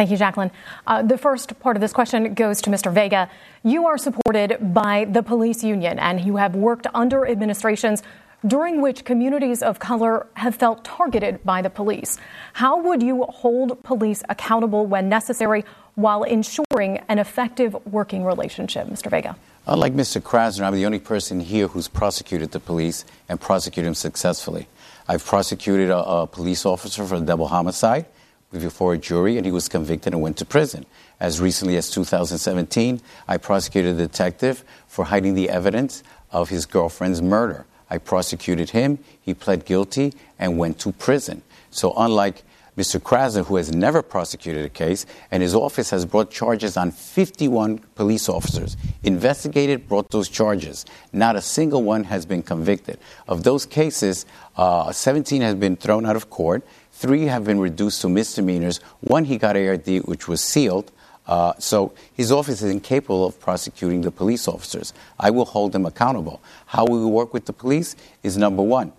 [0.00, 0.50] Thank you, Jacqueline.
[0.86, 2.90] Uh, the first part of this question goes to Mr.
[2.90, 3.28] Vega.
[3.62, 8.02] You are supported by the police union and you have worked under administrations
[8.46, 12.16] during which communities of color have felt targeted by the police.
[12.54, 19.10] How would you hold police accountable when necessary while ensuring an effective working relationship, Mr.
[19.10, 19.36] Vega?
[19.66, 20.18] Unlike Mr.
[20.22, 24.66] Krasner, I'm the only person here who's prosecuted the police and prosecuted them successfully.
[25.06, 28.06] I've prosecuted a, a police officer for a double homicide
[28.52, 30.84] before a jury, and he was convicted and went to prison.
[31.20, 37.22] As recently as 2017, I prosecuted a detective for hiding the evidence of his girlfriend's
[37.22, 37.66] murder.
[37.88, 41.42] I prosecuted him, he pled guilty, and went to prison.
[41.70, 42.42] So, unlike
[42.76, 43.00] Mr.
[43.00, 47.78] Krasner, who has never prosecuted a case, and his office has brought charges on 51
[47.94, 50.86] police officers, investigated, brought those charges.
[51.12, 52.98] Not a single one has been convicted.
[53.28, 54.24] Of those cases,
[54.56, 56.64] uh, 17 has been thrown out of court,
[57.00, 60.92] three have been reduced to misdemeanors, one he got ARD, which was sealed.
[61.26, 64.92] Uh, so his office is incapable of prosecuting the police officers.
[65.18, 66.42] I will hold them accountable.
[66.66, 68.92] How we work with the police is number one,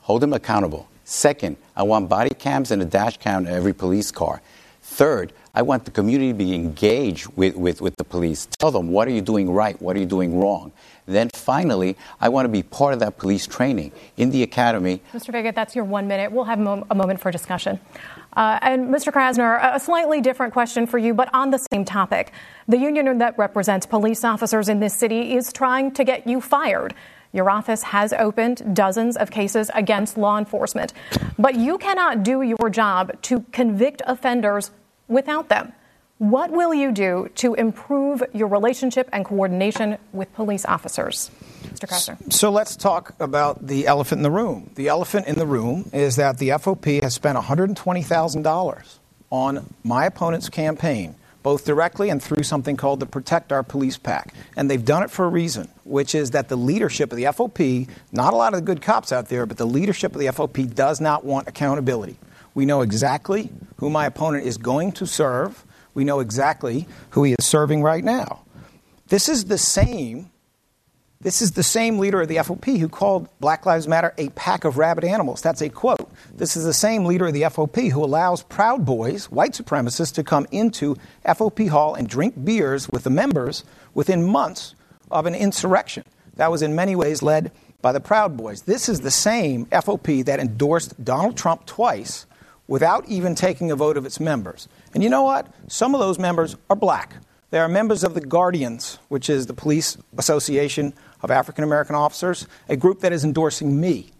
[0.00, 0.88] hold them accountable.
[1.04, 4.40] Second, I want body cams and a dash cam in every police car.
[4.80, 8.46] Third, I want the community to be engaged with, with, with the police.
[8.58, 9.80] Tell them, what are you doing right?
[9.80, 10.72] What are you doing wrong?
[11.06, 15.00] Then finally, I want to be part of that police training in the academy.
[15.12, 15.30] Mr.
[15.30, 16.32] Vega, that's your one minute.
[16.32, 17.78] We'll have a, moment for discussion.
[18.32, 19.12] Uh, and Mr.
[19.12, 22.32] Krasner, a slightly different question for you, but on the same topic.
[22.66, 26.94] The union that represents police officers in this city is trying to get you fired.
[27.32, 30.92] Your office has opened dozens of cases against law enforcement,
[31.38, 34.70] but you cannot do your job to convict offenders
[35.08, 35.72] without them.
[36.18, 41.30] What will you do to improve your relationship and coordination with police officers?
[41.64, 41.88] Mr.
[41.88, 42.32] Krasner.
[42.32, 44.70] So let's talk about the elephant in the room.
[44.76, 48.98] The elephant in the room is that the FOP has spent $120,000
[49.30, 54.32] on my opponent's campaign both directly and through something called the Protect Our Police PAC.
[54.56, 57.86] And they've done it for a reason, which is that the leadership of the FOP,
[58.12, 60.74] not a lot of the good cops out there, but the leadership of the FOP
[60.74, 62.16] does not want accountability.
[62.54, 65.64] We know exactly who my opponent is going to serve.
[65.92, 68.42] We know exactly who he is serving right now.
[69.08, 70.30] This is the same
[71.24, 74.66] this is the same leader of the FOP who called Black Lives Matter a pack
[74.66, 75.40] of rabid animals.
[75.40, 76.10] That's a quote.
[76.34, 80.22] This is the same leader of the FOP who allows Proud Boys, white supremacists, to
[80.22, 83.64] come into FOP Hall and drink beers with the members
[83.94, 84.74] within months
[85.10, 86.04] of an insurrection.
[86.34, 88.62] That was in many ways led by the Proud Boys.
[88.62, 92.26] This is the same FOP that endorsed Donald Trump twice
[92.66, 94.68] without even taking a vote of its members.
[94.94, 95.46] And you know what?
[95.68, 97.16] Some of those members are black.
[97.50, 102.46] They are members of the Guardians, which is the police association of African American officers,
[102.68, 104.10] a group that is endorsing me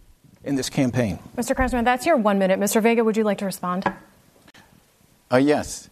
[0.44, 1.18] in this campaign.
[1.36, 1.54] Mr.
[1.56, 2.60] Krasner, that's your one minute.
[2.60, 2.82] Mr.
[2.82, 3.92] Vega, would you like to respond?
[5.32, 5.88] Uh, yes.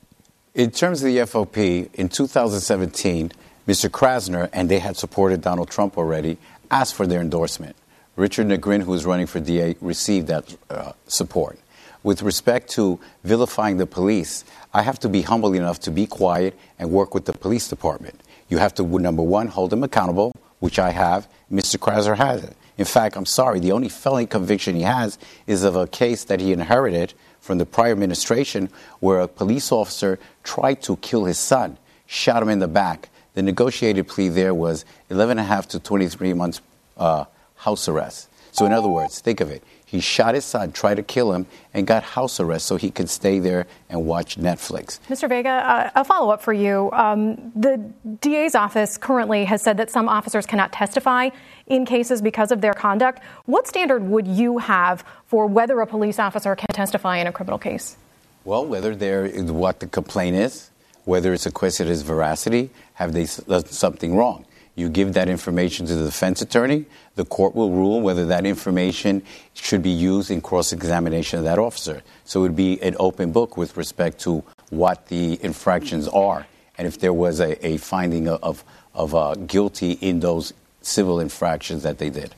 [0.54, 3.32] In terms of the FOP, in 2017,
[3.66, 3.88] Mr.
[3.88, 6.36] Krasner, and they had supported Donald Trump already,
[6.70, 7.74] asked for their endorsement.
[8.16, 11.58] Richard Negrin, who was running for DA, received that uh, support.
[12.02, 16.58] With respect to vilifying the police, I have to be humble enough to be quiet
[16.78, 18.20] and work with the police department.
[18.48, 21.28] You have to, number one, hold them accountable which I have.
[21.50, 21.76] Mr.
[21.76, 22.56] Krasner has it.
[22.78, 26.40] In fact, I'm sorry, the only felony conviction he has is of a case that
[26.40, 31.78] he inherited from the prior administration where a police officer tried to kill his son,
[32.06, 33.10] shot him in the back.
[33.34, 36.60] The negotiated plea there was 11 and a half to 23 months
[36.96, 37.24] uh,
[37.56, 38.28] house arrest.
[38.52, 39.64] So, in other words, think of it.
[39.92, 43.10] He shot his son, tried to kill him, and got house arrest so he could
[43.10, 44.98] stay there and watch Netflix.
[45.10, 45.28] Mr.
[45.28, 46.90] Vega, uh, a follow up for you.
[46.92, 47.76] Um, the
[48.22, 51.28] DA's office currently has said that some officers cannot testify
[51.66, 53.20] in cases because of their conduct.
[53.44, 57.58] What standard would you have for whether a police officer can testify in a criminal
[57.58, 57.98] case?
[58.46, 60.70] Well, whether they're what the complaint is,
[61.04, 64.46] whether it's a question of veracity, have they done something wrong?
[64.74, 66.86] You give that information to the defense attorney.
[67.14, 69.22] The court will rule whether that information
[69.54, 72.02] should be used in cross examination of that officer.
[72.24, 76.46] So it would be an open book with respect to what the infractions are
[76.78, 81.82] and if there was a, a finding of, of uh, guilty in those civil infractions
[81.82, 82.34] that they did.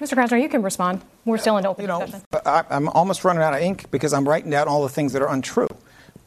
[0.00, 0.14] Mr.
[0.14, 1.00] Krasner, you can respond.
[1.24, 2.22] We're still in open you know, session.
[2.44, 5.22] I, I'm almost running out of ink because I'm writing down all the things that
[5.22, 5.68] are untrue.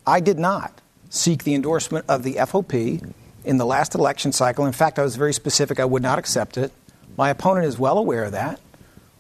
[0.08, 3.14] I did not seek the endorsement of the FOP
[3.46, 4.66] in the last election cycle.
[4.66, 6.72] In fact, I was very specific, I would not accept it.
[7.18, 8.60] My opponent is well aware of that,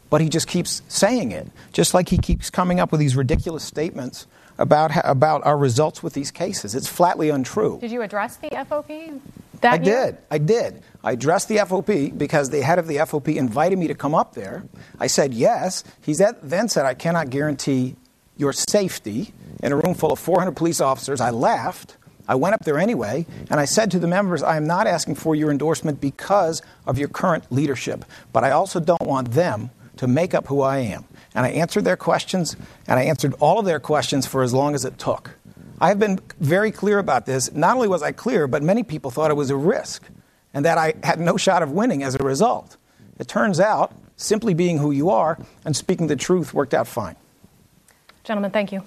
[0.09, 3.63] but he just keeps saying it, just like he keeps coming up with these ridiculous
[3.63, 6.75] statements about, about our results with these cases.
[6.75, 7.77] It's flatly untrue.
[7.79, 9.19] Did you address the FOP?
[9.61, 10.05] That I year?
[10.05, 10.17] did.
[10.29, 10.83] I did.
[11.03, 14.33] I addressed the FOP because the head of the FOP invited me to come up
[14.33, 14.63] there.
[14.99, 15.83] I said yes.
[16.01, 17.95] He then said, I cannot guarantee
[18.37, 19.33] your safety
[19.63, 21.21] in a room full of 400 police officers.
[21.21, 21.95] I laughed.
[22.27, 25.15] I went up there anyway, and I said to the members, I am not asking
[25.15, 30.07] for your endorsement because of your current leadership, but I also don't want them to
[30.07, 31.05] make up who I am.
[31.33, 32.55] And I answered their questions,
[32.87, 35.31] and I answered all of their questions for as long as it took.
[35.79, 37.51] I have been very clear about this.
[37.51, 40.03] Not only was I clear, but many people thought it was a risk
[40.53, 42.77] and that I had no shot of winning as a result.
[43.19, 47.17] It turns out, simply being who you are and speaking the truth worked out fine.
[48.23, 48.81] Gentlemen, thank you.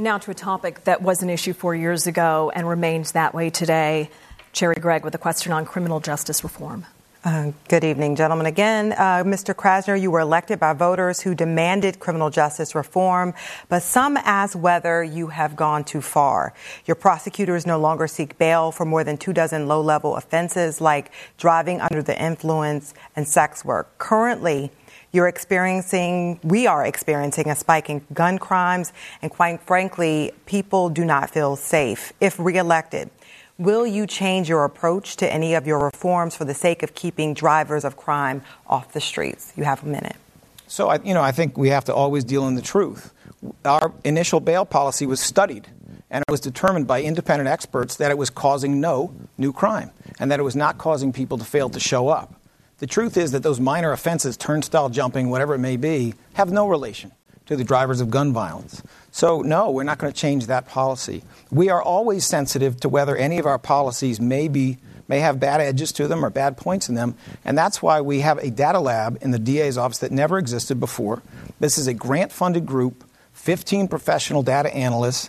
[0.00, 3.50] Now to a topic that was an issue four years ago and remains that way
[3.50, 4.08] today.
[4.54, 6.86] Cherri Gregg with a question on criminal justice reform.
[7.22, 8.46] Uh, good evening, gentlemen.
[8.46, 9.52] Again, uh, Mr.
[9.54, 13.34] Krasner, you were elected by voters who demanded criminal justice reform,
[13.68, 16.54] but some ask whether you have gone too far.
[16.86, 21.12] Your prosecutors no longer seek bail for more than two dozen low level offenses like
[21.36, 23.98] driving under the influence and sex work.
[23.98, 24.70] Currently,
[25.12, 28.92] you're experiencing, we are experiencing a spike in gun crimes,
[29.22, 32.12] and quite frankly, people do not feel safe.
[32.20, 33.10] If reelected,
[33.58, 37.34] will you change your approach to any of your reforms for the sake of keeping
[37.34, 39.52] drivers of crime off the streets?
[39.56, 40.16] You have a minute.
[40.66, 43.12] So, I, you know, I think we have to always deal in the truth.
[43.64, 45.66] Our initial bail policy was studied,
[46.10, 50.30] and it was determined by independent experts that it was causing no new crime, and
[50.30, 52.39] that it was not causing people to fail to show up.
[52.80, 56.66] The truth is that those minor offenses, turnstile jumping, whatever it may be, have no
[56.66, 57.12] relation
[57.44, 58.82] to the drivers of gun violence.
[59.10, 61.22] So, no, we're not going to change that policy.
[61.50, 65.60] We are always sensitive to whether any of our policies may be may have bad
[65.60, 68.78] edges to them or bad points in them, and that's why we have a data
[68.78, 71.20] lab in the DA's office that never existed before.
[71.58, 75.28] This is a grant-funded group, 15 professional data analysts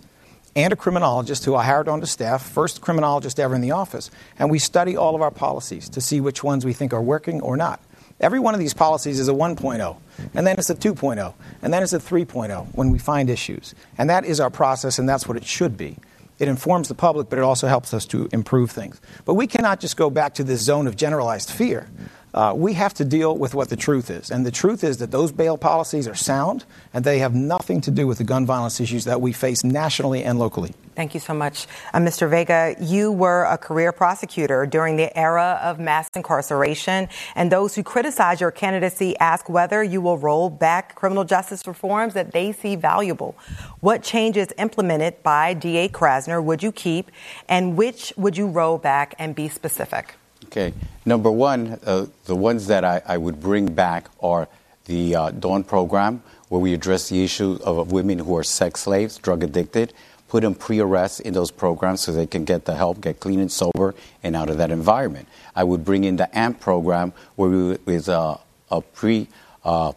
[0.56, 4.12] and a criminologist who I hired onto staff, first criminologist ever in the office.
[4.38, 7.42] And we study all of our policies to see which ones we think are working
[7.42, 7.80] or not.
[8.20, 9.98] Every one of these policies is a 1.0,
[10.36, 11.34] and then it's a 2.0,
[11.64, 13.74] and then it's a 3.0 when we find issues.
[13.98, 15.98] And that is our process, and that's what it should be.
[16.38, 19.02] It informs the public, but it also helps us to improve things.
[19.26, 21.88] But we cannot just go back to this zone of generalized fear.
[22.34, 24.32] Uh, we have to deal with what the truth is.
[24.32, 26.64] And the truth is that those bail policies are sound
[26.94, 30.24] and they have nothing to do with the gun violence issues that we face nationally
[30.24, 30.74] and locally.
[30.96, 31.68] Thank you so much.
[31.94, 32.30] Uh, Mr.
[32.30, 37.84] Vega, you were a career prosecutor during the era of mass incarceration, and those who
[37.84, 42.76] criticize your candidacy ask whether you will roll back criminal justice reforms that they see
[42.76, 43.36] valuable.
[43.80, 47.10] What changes implemented by DA Krasner would you keep,
[47.48, 50.16] and which would you roll back and be specific?
[50.46, 50.74] Okay.
[51.06, 54.48] Number one, uh, the ones that I, I, would bring back are
[54.86, 59.18] the uh, Dawn program, where we address the issue of women who are sex slaves,
[59.18, 59.94] drug addicted,
[60.28, 63.40] put them pre arrest in those programs so they can get the help, get clean
[63.40, 65.28] and sober, and out of that environment.
[65.56, 67.50] I would bring in the AMP program, where
[67.86, 68.40] we is a,
[68.70, 69.28] a pre
[69.64, 69.94] uh,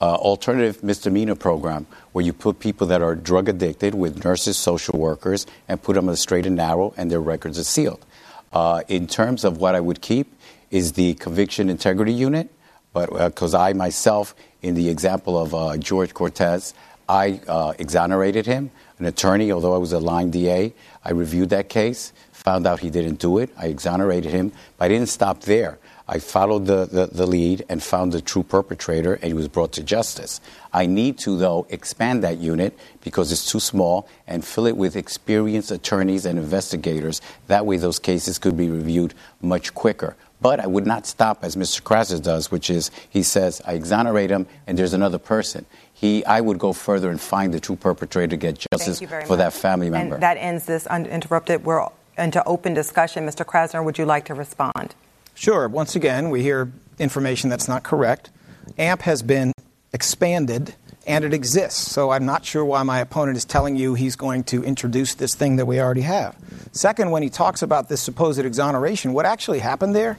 [0.00, 4.98] uh, alternative misdemeanor program where you put people that are drug addicted with nurses, social
[4.98, 8.04] workers, and put them on the straight and narrow, and their records are sealed.
[8.52, 10.32] Uh, in terms of what I would keep
[10.70, 12.50] is the conviction integrity unit,
[12.92, 16.74] but because uh, I myself, in the example of uh, George Cortez,
[17.08, 20.74] I uh, exonerated him, an attorney, although I was a line DA.
[21.04, 23.50] I reviewed that case, found out he didn't do it.
[23.56, 25.78] I exonerated him, but I didn't stop there.
[26.10, 29.72] I followed the, the, the, lead and found the true perpetrator, and he was brought
[29.72, 30.40] to justice.
[30.72, 34.96] I need to, though, expand that unit because it's too small and fill it with
[34.96, 37.20] experienced attorneys and investigators.
[37.48, 40.16] That way, those cases could be reviewed much quicker.
[40.40, 41.82] But I would not stop as Mr.
[41.82, 45.66] Krasner does, which is he says, I exonerate him and there's another person.
[45.92, 49.28] He, I would go further and find the true perpetrator, get justice for much.
[49.38, 50.14] that family member.
[50.14, 51.64] And that ends this uninterrupted.
[51.64, 53.26] We're into open discussion.
[53.26, 53.44] Mr.
[53.44, 54.94] Krasner, would you like to respond?
[55.38, 55.68] Sure.
[55.68, 58.28] Once again, we hear information that's not correct.
[58.76, 59.52] AMP has been
[59.92, 60.74] expanded
[61.06, 61.92] and it exists.
[61.92, 65.36] So I'm not sure why my opponent is telling you he's going to introduce this
[65.36, 66.36] thing that we already have.
[66.72, 70.18] Second, when he talks about this supposed exoneration, what actually happened there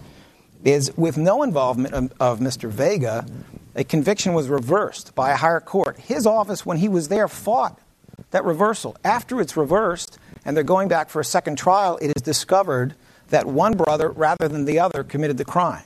[0.63, 2.69] is with no involvement of, of Mr.
[2.69, 3.25] Vega,
[3.75, 5.99] a conviction was reversed by a higher court.
[5.99, 7.77] His office, when he was there, fought
[8.31, 8.95] that reversal.
[9.03, 12.95] After it's reversed and they're going back for a second trial, it is discovered
[13.29, 15.83] that one brother, rather than the other, committed the crime.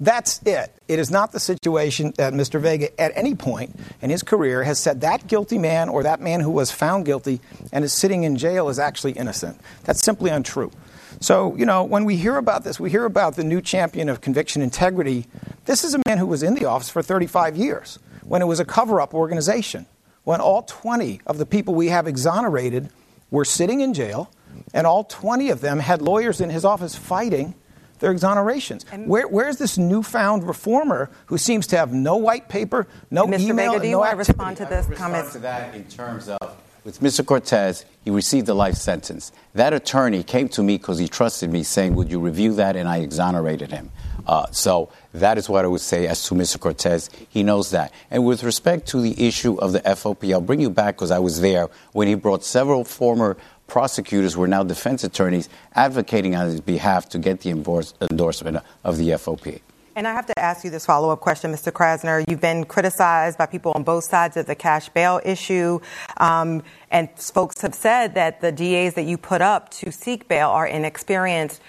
[0.00, 0.74] That's it.
[0.88, 2.60] It is not the situation that Mr.
[2.60, 6.40] Vega, at any point in his career, has said that guilty man or that man
[6.40, 7.40] who was found guilty
[7.72, 9.60] and is sitting in jail is actually innocent.
[9.84, 10.72] That's simply untrue.
[11.20, 14.20] So, you know, when we hear about this, we hear about the new champion of
[14.20, 15.26] conviction integrity.
[15.64, 18.58] This is a man who was in the office for 35 years when it was
[18.58, 19.86] a cover up organization,
[20.24, 22.90] when all 20 of the people we have exonerated
[23.30, 24.30] were sitting in jail,
[24.74, 27.54] and all 20 of them had lawyers in his office fighting
[28.00, 28.84] their exonerations.
[29.06, 33.40] Where, where's this newfound reformer who seems to have no white paper, no Mr.
[33.40, 34.32] email, Vega, do you no want to activity?
[34.32, 35.32] respond to this comment?
[35.32, 36.38] to that in terms of
[36.84, 37.24] with Mr.
[37.24, 39.32] Cortez, he received a life sentence.
[39.54, 42.76] That attorney came to me because he trusted me, saying, Would you review that?
[42.76, 43.90] And I exonerated him.
[44.26, 46.60] Uh, so that is what I would say as to Mr.
[46.60, 47.08] Cortez.
[47.30, 47.92] He knows that.
[48.10, 51.18] And with respect to the issue of the FOP, I'll bring you back because I
[51.20, 56.60] was there when he brought several former prosecutors were now defense attorneys advocating on his
[56.60, 59.60] behalf to get the endorsement of the FOP.
[59.96, 61.70] And I have to ask you this follow up question, Mr.
[61.70, 62.24] Krasner.
[62.28, 65.78] You've been criticized by people on both sides of the cash bail issue.
[66.16, 70.50] Um, and folks have said that the DAs that you put up to seek bail
[70.50, 71.60] are inexperienced.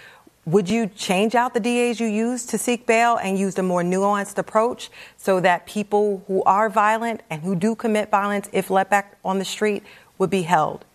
[0.45, 3.83] Would you change out the DAs you use to seek bail and use a more
[3.83, 8.89] nuanced approach so that people who are violent and who do commit violence, if let
[8.89, 9.83] back on the street,
[10.17, 10.85] would be held?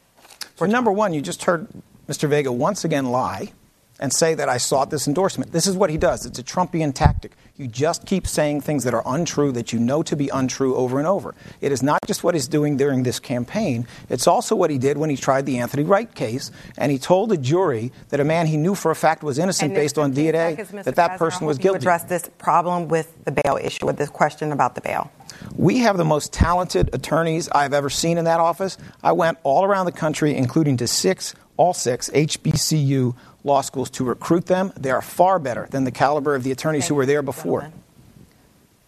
[0.61, 1.69] For number one, you just heard
[2.07, 2.29] Mr.
[2.29, 3.55] Vega once again lie
[4.01, 5.53] and say that I sought this endorsement.
[5.53, 6.27] This is what he does.
[6.27, 7.33] It's a Trumpian tactic.
[7.57, 10.99] You just keep saying things that are untrue that you know to be untrue over
[10.99, 11.35] and over.
[11.61, 14.97] It is not just what he's doing during this campaign, it's also what he did
[14.97, 18.47] when he tried the Anthony Wright case and he told a jury that a man
[18.47, 21.77] he knew for a fact was innocent based on DNA that that person was guilty.
[21.77, 25.11] address this problem with the bail issue, with this question about the bail.
[25.57, 28.79] We have the most talented attorneys I've ever seen in that office.
[29.03, 34.03] I went all around the country, including to six, all six HBCU law schools to
[34.03, 34.73] recruit them.
[34.79, 37.71] They are far better than the caliber of the attorneys who were there before.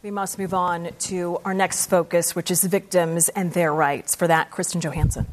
[0.02, 4.16] We must move on to our next focus, which is victims and their rights.
[4.16, 5.26] For that, Kristen Johanson.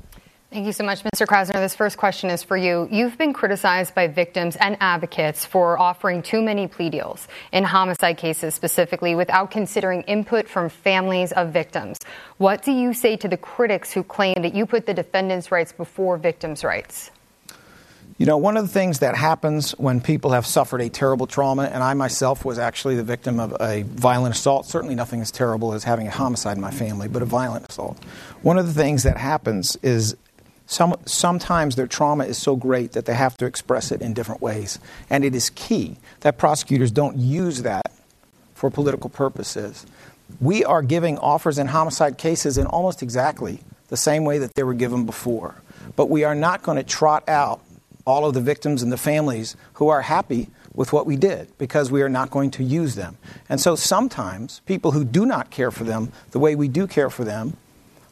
[0.51, 1.25] Thank you so much, Mr.
[1.25, 1.53] Krasner.
[1.53, 2.89] This first question is for you.
[2.91, 8.17] You've been criticized by victims and advocates for offering too many plea deals in homicide
[8.17, 11.99] cases specifically without considering input from families of victims.
[12.37, 15.71] What do you say to the critics who claim that you put the defendant's rights
[15.71, 17.11] before victims' rights?
[18.19, 21.63] You know, one of the things that happens when people have suffered a terrible trauma,
[21.63, 25.71] and I myself was actually the victim of a violent assault, certainly nothing as terrible
[25.71, 27.97] as having a homicide in my family, but a violent assault.
[28.41, 30.17] One of the things that happens is
[30.65, 34.41] some, sometimes their trauma is so great that they have to express it in different
[34.41, 34.79] ways.
[35.09, 37.89] And it is key that prosecutors don't use that
[38.53, 39.85] for political purposes.
[40.41, 44.63] We are giving offers in homicide cases in almost exactly the same way that they
[44.63, 45.55] were given before.
[45.95, 47.61] But we are not going to trot out
[48.09, 51.91] all of the victims and the families who are happy with what we did because
[51.91, 53.17] we are not going to use them.
[53.47, 57.09] And so sometimes people who do not care for them the way we do care
[57.09, 57.57] for them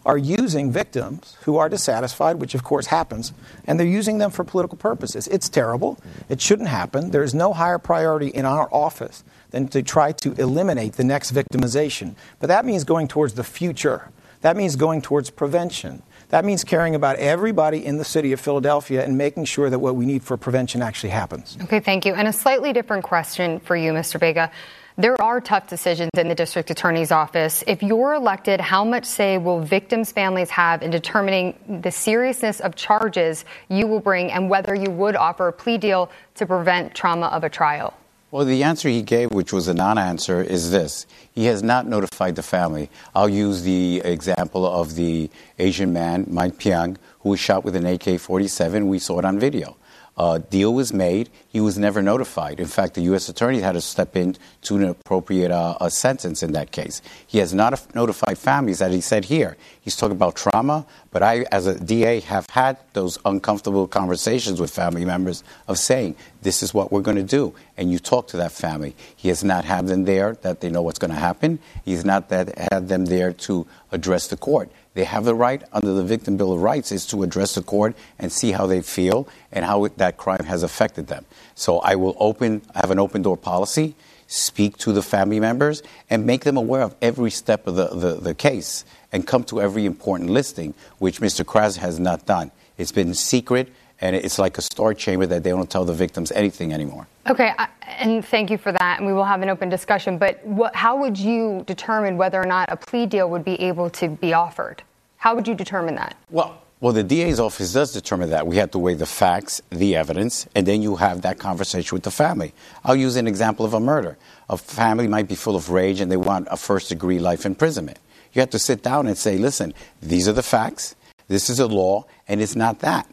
[0.06, 3.34] are using victims who are dissatisfied, which of course happens,
[3.66, 5.28] and they're using them for political purposes.
[5.28, 6.00] It's terrible.
[6.30, 7.12] It shouldn't happen.
[7.12, 11.34] There is no higher priority in our office than to try to eliminate the next
[11.34, 12.16] victimization.
[12.40, 14.10] But that means going towards the future.
[14.42, 16.04] That means going towards prevention.
[16.30, 19.96] That means caring about everybody in the city of Philadelphia and making sure that what
[19.96, 21.58] we need for prevention actually happens.
[21.64, 22.14] Okay, thank you.
[22.14, 24.20] And a slightly different question for you, Mr.
[24.20, 24.52] Vega.
[25.00, 27.64] There are tough decisions in the district attorney's office.
[27.68, 32.76] If you're elected, how much say will victims' families have in determining the seriousness of
[32.76, 37.28] charges you will bring and whether you would offer a plea deal to prevent trauma
[37.28, 37.94] of a trial?
[38.30, 41.06] Well, the answer he gave, which was a non answer, is this.
[41.32, 42.90] He has not notified the family.
[43.16, 47.86] I'll use the example of the Asian man, Mike Piang, who was shot with an
[47.86, 48.88] AK 47.
[48.90, 49.78] We saw it on video.
[50.18, 51.30] uh, deal was made.
[51.48, 52.60] He was never notified.
[52.60, 53.30] In fact, the U.S.
[53.30, 57.02] attorney had to step in to an appropriate uh, sentence in that case.
[57.28, 59.58] He has not notified families, as he said here.
[59.80, 64.72] He's talking about trauma, but I, as a DA, have had those uncomfortable conversations with
[64.72, 67.54] family members of saying, this is what we're going to do.
[67.78, 68.96] And you talk to that family.
[69.16, 71.60] He has not had them there that they know what's going to happen.
[71.86, 74.70] He's not that, had them there to address the court.
[74.94, 77.96] They have the right under the Victim Bill of Rights is to address the court
[78.18, 81.26] and see how they feel and how it, that crime has affected them.
[81.54, 86.26] So I will open, have an open door policy, speak to the family members, and
[86.26, 89.86] make them aware of every step of the, the, the case and come to every
[89.86, 91.46] important listing, which Mr.
[91.46, 92.52] Kras has not done.
[92.78, 93.70] It's been secret
[94.02, 97.08] and it's like a storage chamber that they don't tell the victims anything anymore.
[97.30, 100.18] Okay, and thank you for that, and we will have an open discussion.
[100.18, 103.90] But what, how would you determine whether or not a plea deal would be able
[103.92, 104.84] to be offered?
[105.18, 106.16] How would you determine that?
[106.30, 108.46] Well, well, the DA's office does determine that.
[108.46, 112.04] We have to weigh the facts, the evidence, and then you have that conversation with
[112.04, 112.54] the family.
[112.84, 114.16] I'll use an example of a murder.
[114.48, 117.98] A family might be full of rage and they want a first degree life imprisonment.
[118.32, 119.74] You have to sit down and say, listen,
[120.04, 120.96] these are the facts,
[121.28, 123.08] this is the law, and it's not that.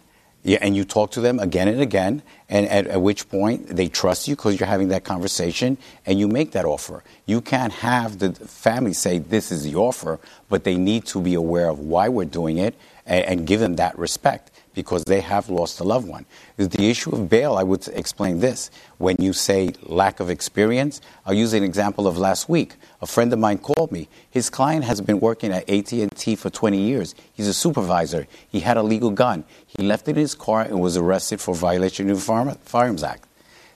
[0.47, 3.88] Yeah, and you talk to them again and again, and at, at which point they
[3.88, 7.03] trust you because you're having that conversation and you make that offer.
[7.24, 10.20] You can't have the family say, This is the offer,
[10.51, 12.74] but they need to be aware of why we're doing it
[13.07, 16.27] and, and give them that respect because they have lost a loved one.
[16.57, 18.70] The issue of bail, I would explain this.
[18.99, 22.75] When you say lack of experience, I'll use an example of last week.
[23.01, 24.09] A friend of mine called me.
[24.31, 27.14] His client has been working at AT&T for 20 years.
[27.33, 28.27] He's a supervisor.
[28.49, 29.45] He had a legal gun.
[29.66, 33.27] He left it in his car and was arrested for violation of the Firearms Act.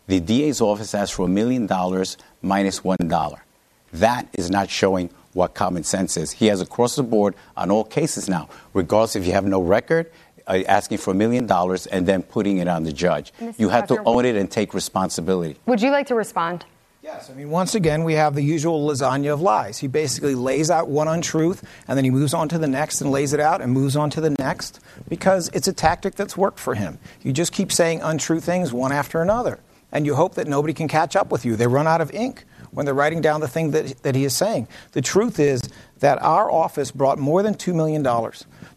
[0.07, 3.44] The DA's office asked for a million dollars minus one dollar.
[3.92, 6.32] That is not showing what common sense is.
[6.32, 10.11] He has across the board on all cases now, regardless if you have no record,
[10.49, 13.34] Uh, asking for a million dollars and then putting it on the judge.
[13.38, 13.59] Mr.
[13.59, 15.59] You have to own it and take responsibility.
[15.66, 16.64] Would you like to respond?
[17.03, 19.78] Yes, I mean, once again, we have the usual lasagna of lies.
[19.78, 23.11] He basically lays out one untruth, and then he moves on to the next and
[23.11, 26.59] lays it out and moves on to the next because it's a tactic that's worked
[26.59, 26.99] for him.
[27.22, 29.61] You just keep saying untrue things one after another,
[29.92, 31.57] and you hope that nobody can catch up with you.
[31.57, 34.34] They run out of ink when they're writing down the thing that, that he is
[34.34, 34.66] saying.
[34.92, 35.61] The truth is
[36.01, 38.03] that our office brought more than $2 million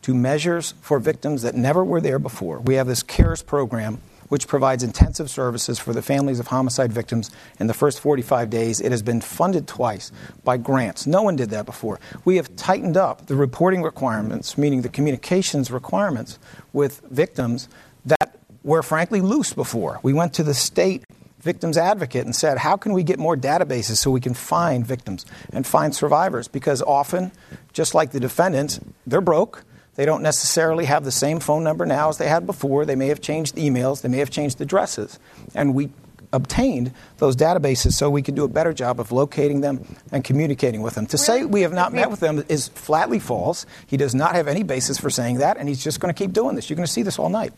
[0.03, 2.59] to measures for victims that never were there before.
[2.59, 7.31] We have this CARES program, which provides intensive services for the families of homicide victims
[7.59, 8.79] in the first 45 days.
[8.79, 10.11] It has been funded twice
[10.43, 11.05] by grants.
[11.05, 11.99] No one did that before.
[12.23, 16.39] We have tightened up the reporting requirements, meaning the communications requirements
[16.73, 17.67] with victims
[18.05, 19.99] that were frankly loose before.
[20.03, 21.03] We went to the state
[21.41, 25.25] victims advocate and said, How can we get more databases so we can find victims
[25.51, 26.47] and find survivors?
[26.47, 27.31] Because often,
[27.73, 29.63] just like the defendants, they're broke.
[29.95, 32.85] They don't necessarily have the same phone number now as they had before.
[32.85, 35.19] They may have changed emails, they may have changed addresses.
[35.53, 35.89] And we
[36.33, 40.81] obtained those databases so we could do a better job of locating them and communicating
[40.81, 41.05] with them.
[41.07, 41.25] To really?
[41.25, 43.65] say we have not met with them is flatly false.
[43.85, 46.31] He does not have any basis for saying that, and he's just going to keep
[46.31, 46.69] doing this.
[46.69, 47.53] You're going to see this all night.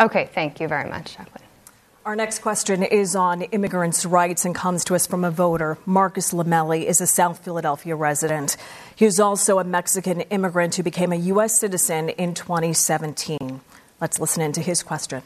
[0.00, 1.45] Okay, thank you very much, Jacqueline.
[2.06, 5.76] Our next question is on immigrants' rights and comes to us from a voter.
[5.86, 8.56] Marcus Lamelli is a South Philadelphia resident.
[8.94, 11.58] He is also a Mexican immigrant who became a U.S.
[11.58, 13.60] citizen in 2017.
[14.00, 15.24] Let's listen in to his question.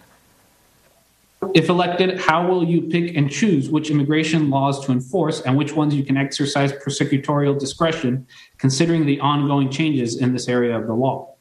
[1.55, 5.75] If elected, how will you pick and choose which immigration laws to enforce and which
[5.75, 8.27] ones you can exercise prosecutorial discretion,
[8.57, 11.35] considering the ongoing changes in this area of the law?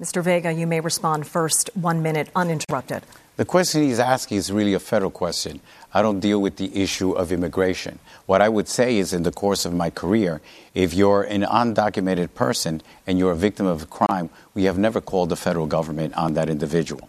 [0.00, 0.22] Mr.
[0.22, 3.02] Vega, you may respond first, one minute uninterrupted.
[3.36, 5.58] The question he's asking is really a federal question.
[5.92, 7.98] I don't deal with the issue of immigration.
[8.26, 10.40] What I would say is, in the course of my career,
[10.72, 15.00] if you're an undocumented person and you're a victim of a crime, we have never
[15.00, 17.08] called the federal government on that individual.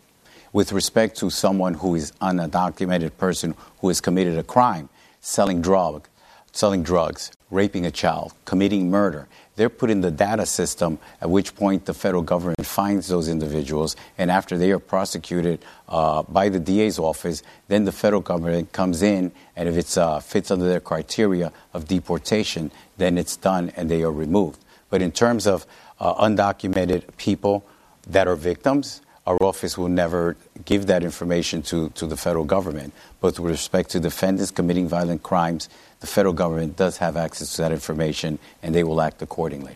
[0.51, 4.89] With respect to someone who is an undocumented person who has committed a crime,
[5.21, 6.07] selling drug,
[6.51, 11.55] selling drugs, raping a child, committing murder, they're put in the data system, at which
[11.55, 16.59] point the federal government finds those individuals, and after they are prosecuted uh, by the
[16.59, 20.81] DA's office, then the federal government comes in, and if it uh, fits under their
[20.81, 24.59] criteria of deportation, then it's done and they are removed.
[24.89, 25.65] But in terms of
[25.99, 27.65] uh, undocumented people
[28.07, 32.93] that are victims, our office will never give that information to, to the federal government.
[33.21, 35.67] But with respect to defendants committing violent crimes,
[36.05, 39.75] the federal government does have access to that information and they will act accordingly.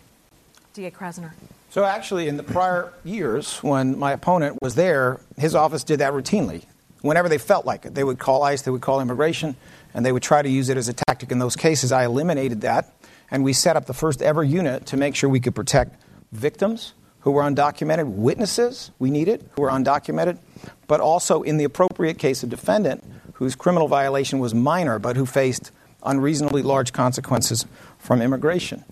[0.74, 0.90] D.A.
[0.90, 1.32] Krasner.
[1.70, 6.12] So, actually, in the prior years, when my opponent was there, his office did that
[6.12, 6.64] routinely.
[7.00, 9.56] Whenever they felt like it, they would call ICE, they would call immigration,
[9.92, 11.90] and they would try to use it as a tactic in those cases.
[11.90, 12.92] I eliminated that,
[13.30, 16.00] and we set up the first ever unit to make sure we could protect
[16.30, 20.38] victims who were undocumented, witnesses we needed who were undocumented,
[20.86, 23.04] but also in the appropriate case, a defendant
[23.34, 25.72] whose criminal violation was minor but who faced
[26.02, 27.66] unreasonably large consequences
[27.98, 28.84] from immigration.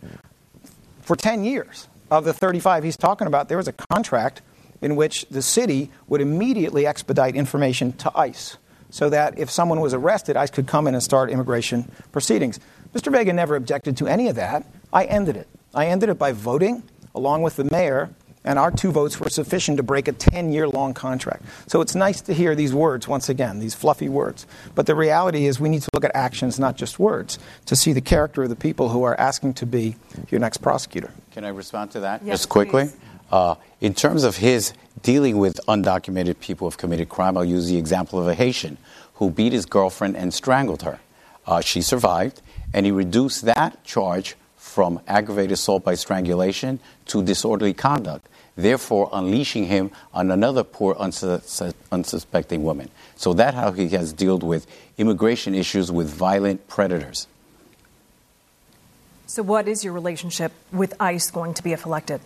[1.02, 4.42] For 10 years of the 35 he's talking about, there was a contract
[4.80, 8.56] in which the city would immediately expedite information to ICE
[8.90, 12.58] so that if someone was arrested, ICE could come in and start immigration proceedings.
[12.94, 13.12] Mr.
[13.12, 14.64] Vega never objected to any of that.
[14.92, 15.48] I ended it.
[15.74, 16.82] I ended it by voting
[17.14, 18.10] along with the mayor,
[18.48, 21.44] and our two votes were sufficient to break a 10 year long contract.
[21.66, 24.46] So it's nice to hear these words once again, these fluffy words.
[24.74, 27.92] But the reality is, we need to look at actions, not just words, to see
[27.92, 29.96] the character of the people who are asking to be
[30.30, 31.12] your next prosecutor.
[31.30, 32.88] Can I respond to that Yes, just quickly?
[33.30, 34.72] Uh, in terms of his
[35.02, 38.78] dealing with undocumented people who have committed crime, I'll use the example of a Haitian
[39.16, 41.00] who beat his girlfriend and strangled her.
[41.46, 42.40] Uh, she survived,
[42.72, 48.28] and he reduced that charge from aggravated assault by strangulation to disorderly conduct,
[48.58, 52.90] therefore unleashing him on another poor, unsus- unsuspecting woman.
[53.16, 54.66] So that's how he has dealt with
[54.98, 57.28] immigration issues with violent predators.
[59.26, 62.20] So, what is your relationship with ICE going to be if elected?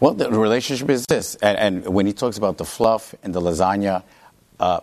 [0.00, 1.34] Well, the relationship is this.
[1.36, 4.02] And, and when he talks about the fluff and the lasagna,
[4.60, 4.80] uh,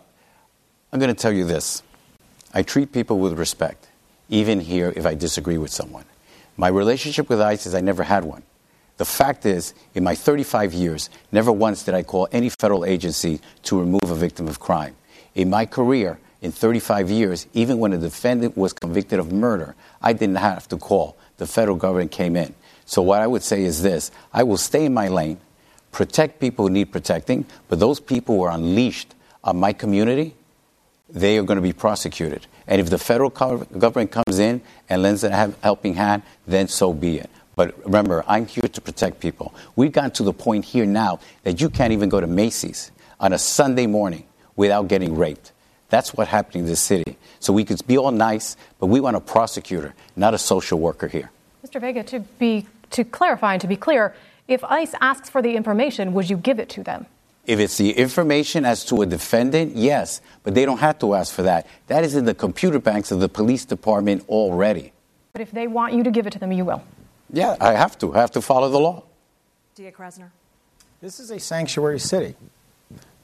[0.92, 1.84] I'm going to tell you this.
[2.54, 3.88] I treat people with respect,
[4.30, 6.06] even here if I disagree with someone.
[6.58, 8.44] My relationship with ICE is I never had one.
[9.00, 13.40] The fact is, in my 35 years, never once did I call any federal agency
[13.64, 14.94] to remove a victim of crime.
[15.36, 20.12] In my career, in 35 years, even when a defendant was convicted of murder, I
[20.12, 21.16] didn't have to call.
[21.38, 22.54] The federal government came in.
[22.84, 25.40] So, what I would say is this I will stay in my lane,
[25.94, 30.36] protect people who need protecting, but those people who are unleashed on my community,
[31.10, 32.48] they are going to be prosecuted.
[32.68, 37.20] And if the federal government comes in and lends a helping hand, then so be
[37.20, 37.30] it.
[37.60, 39.54] But remember, I'm here to protect people.
[39.76, 42.90] We've gotten to the point here now that you can't even go to Macy's
[43.20, 44.24] on a Sunday morning
[44.56, 45.52] without getting raped.
[45.90, 47.18] That's what happened in this city.
[47.42, 51.10] So we could be all nice, but we want a prosecutor, not a social worker
[51.10, 51.32] here.
[51.68, 51.82] Mr.
[51.82, 54.16] Vega, to be to clarify and to be clear,
[54.48, 57.08] if ICE asks for the information, would you give it to them?
[57.46, 61.34] If it's the information as to a defendant, yes, but they don't have to ask
[61.34, 61.68] for that.
[61.88, 64.94] That is in the computer banks of the police department already.
[65.34, 66.84] But if they want you to give it to them, you will.
[67.32, 68.14] Yeah, I have to.
[68.16, 69.04] I have to follow the law.
[69.76, 69.92] D.A.
[69.92, 70.32] Krasner.
[71.02, 72.36] This is a sanctuary city.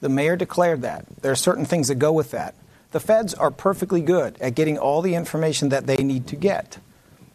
[0.00, 1.04] The mayor declared that.
[1.22, 2.54] There are certain things that go with that.
[2.92, 6.78] The feds are perfectly good at getting all the information that they need to get.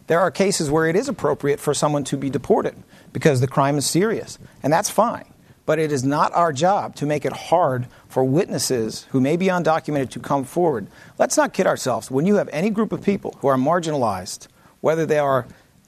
[0.06, 2.74] There are cases where it is appropriate for someone to be deported
[3.12, 5.26] because the crime is serious, and that's fine.
[5.64, 9.46] But it is not our job to make it hard for witnesses who may be
[9.46, 10.88] undocumented to come forward.
[11.18, 12.10] Let's not kid ourselves.
[12.10, 14.48] When you have any group of people who are marginalized,
[14.80, 15.46] whether they are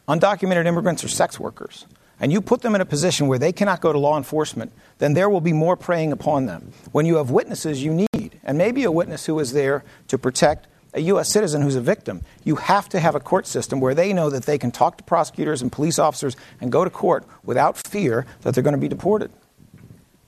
[0.09, 1.87] undocumented immigrants or sex workers,
[2.21, 5.15] and you put them in a position where they cannot go to law enforcement, then
[5.15, 6.73] there will be more preying upon them.
[6.93, 10.67] When you have witnesses you need, and maybe a witness who is there to protect
[10.93, 11.29] a U.S.
[11.29, 14.45] citizen who's a victim, you have to have a court system where they know that
[14.47, 18.55] they can talk to prosecutors and police officers and go to court without fear that
[18.55, 19.33] they're going to be deported.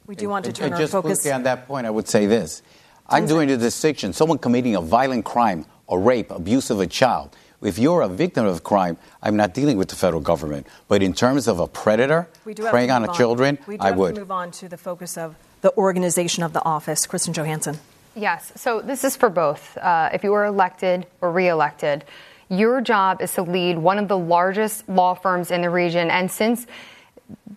[0.07, 1.19] We do want to And- turn and our just focus.
[1.21, 2.63] quickly on that point, I would say this.
[3.09, 4.13] I'm doing the distinction.
[4.13, 7.37] Someone committing a violent crime, a rape, abuse of a child.
[7.67, 10.69] If you're a victim of crime, I'm not dealing with the federal government.
[10.87, 13.77] But in terms of a predator We do have preying to on move children, We
[13.77, 14.15] do I have would.
[14.15, 17.07] to move on to the focus of the organization of the office.
[17.07, 17.81] Kristen Johanson.
[18.15, 18.53] Yes.
[18.55, 19.77] So this is for both.
[19.79, 22.05] Uh, if you are elected or reelected,
[22.49, 26.09] your job is to lead one of the largest law firms in the region.
[26.09, 26.67] And since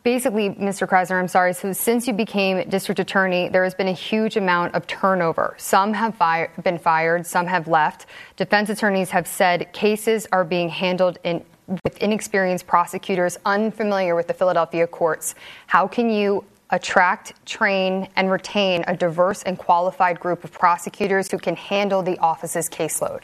[0.04, 0.88] basically, Mr.
[0.88, 4.76] Krasner, I'm sorry, so since you became district attorney, there has been a huge amount
[4.76, 5.56] of turnover.
[5.58, 8.06] Some have fi- been fired, some have left.
[8.38, 11.44] Defense attorneys have said cases are being handled in
[11.84, 15.36] with inexperienced prosecutors unfamiliar with the Philadelphia courts.
[15.68, 21.38] How can you attract, train, and retain a diverse and qualified group of prosecutors who
[21.38, 23.22] can handle the office's caseload?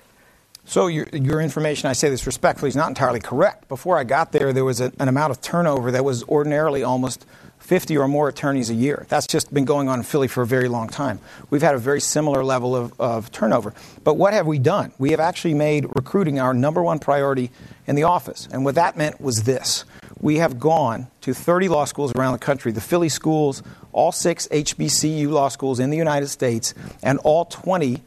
[0.68, 3.68] So your, your information, I say this respectfully, is not entirely correct.
[3.68, 7.26] Before I got there, there was a, an amount of turnover that was ordinarily almost
[7.60, 9.06] 50 or more attorneys a year.
[9.08, 11.20] That's just been going on in Philly for a very long time.
[11.50, 13.74] We've had a very similar level of, of turnover.
[14.04, 14.92] But what have we done?
[14.98, 17.52] We have actually made recruiting our number one priority
[17.86, 18.48] in the office.
[18.52, 19.86] And what that meant was this.
[20.20, 23.62] We have gone to 30 law schools around the country, the Philly schools,
[23.92, 28.02] all six HBCU law schools in the United States, and all 20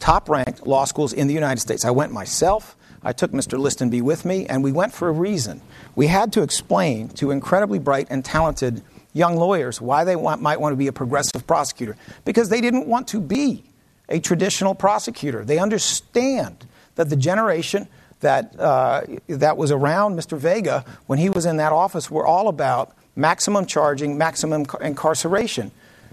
[0.00, 1.84] top ranked law schools in the United States.
[1.84, 2.76] I went myself.
[3.02, 3.58] I took Mr.
[3.58, 5.62] Listenbee with me, and we went for a reason.
[5.94, 8.82] We had to explain to incredibly bright and talented
[9.12, 12.86] young lawyers why they want, might want to be a progressive prosecutor because they didn't
[12.86, 13.64] want to be
[14.08, 15.44] a traditional prosecutor.
[15.44, 17.88] They understand that the generation
[18.20, 20.36] that, uh, that was around Mr.
[20.36, 25.70] Vega when he was in that office were all about maximum charging, maximum incarceration.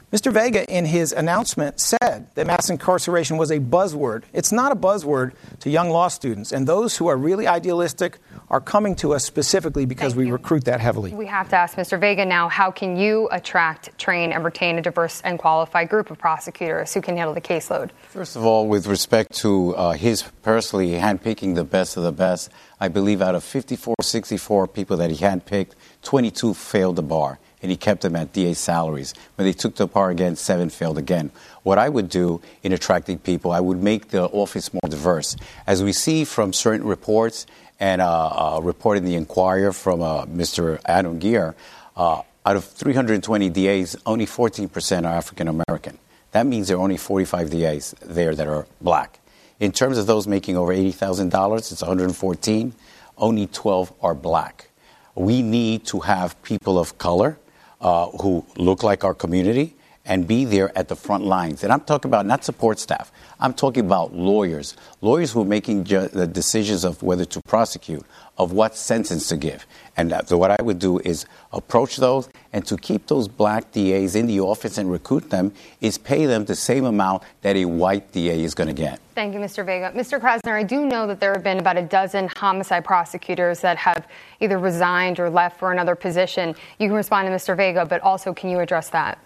[0.10, 0.32] Mr.
[0.32, 4.24] Vega, in his announcement, said that mass incarceration was a buzzword.
[4.32, 6.54] It's not a buzzword to young law students.
[6.54, 10.32] And those who are really idealistic are coming to us specifically because Thank we you.
[10.32, 11.14] recruit that heavily.
[11.14, 12.00] We have to ask Mr.
[12.00, 16.18] Vega now how can you attract, train, and retain a diverse and qualified group of
[16.18, 17.90] prosecutors who can handle the caseload?
[18.08, 22.50] First of all, with respect to uh, his personally handpicking the best of the best,
[22.80, 25.72] I believe out of 54, 64 people that he handpicked,
[26.04, 29.14] 22 failed the bar and he kept them at DA salaries.
[29.36, 31.32] When they took the bar again, seven failed again.
[31.64, 35.36] What I would do in attracting people, I would make the office more diverse.
[35.66, 37.46] As we see from certain reports,
[37.80, 40.80] and uh, a report in the Inquirer from uh, Mr.
[40.86, 41.56] Adam Gear,
[41.96, 45.98] uh, out of 320 DAs, only 14% are African American.
[46.32, 49.20] That means there are only 45 DAs there that are black.
[49.60, 52.74] In terms of those making over $80,000, it's 114.
[53.18, 54.70] Only 12 are black.
[55.16, 57.40] We need to have people of color
[57.82, 59.76] uh, who look like our community
[60.06, 61.64] and be there at the front lines.
[61.64, 63.12] And I'm talking about not support staff.
[63.40, 68.06] I'm talking about lawyers, lawyers who are making ju- the decisions of whether to prosecute,
[68.38, 69.66] of what sentence to give.
[69.96, 73.72] And uh, so what I would do is approach those, and to keep those black
[73.72, 77.66] DAs in the office and recruit them is pay them the same amount that a
[77.66, 79.00] white DA is going to get.
[79.16, 79.66] Thank you, Mr.
[79.66, 79.92] Vega.
[79.96, 80.20] Mr.
[80.20, 84.08] Krasner, I do know that there have been about a dozen homicide prosecutors that have
[84.40, 86.56] either resigned or left for another position.
[86.78, 87.58] You can respond to Mr.
[87.58, 89.18] Vega, but also can you address that?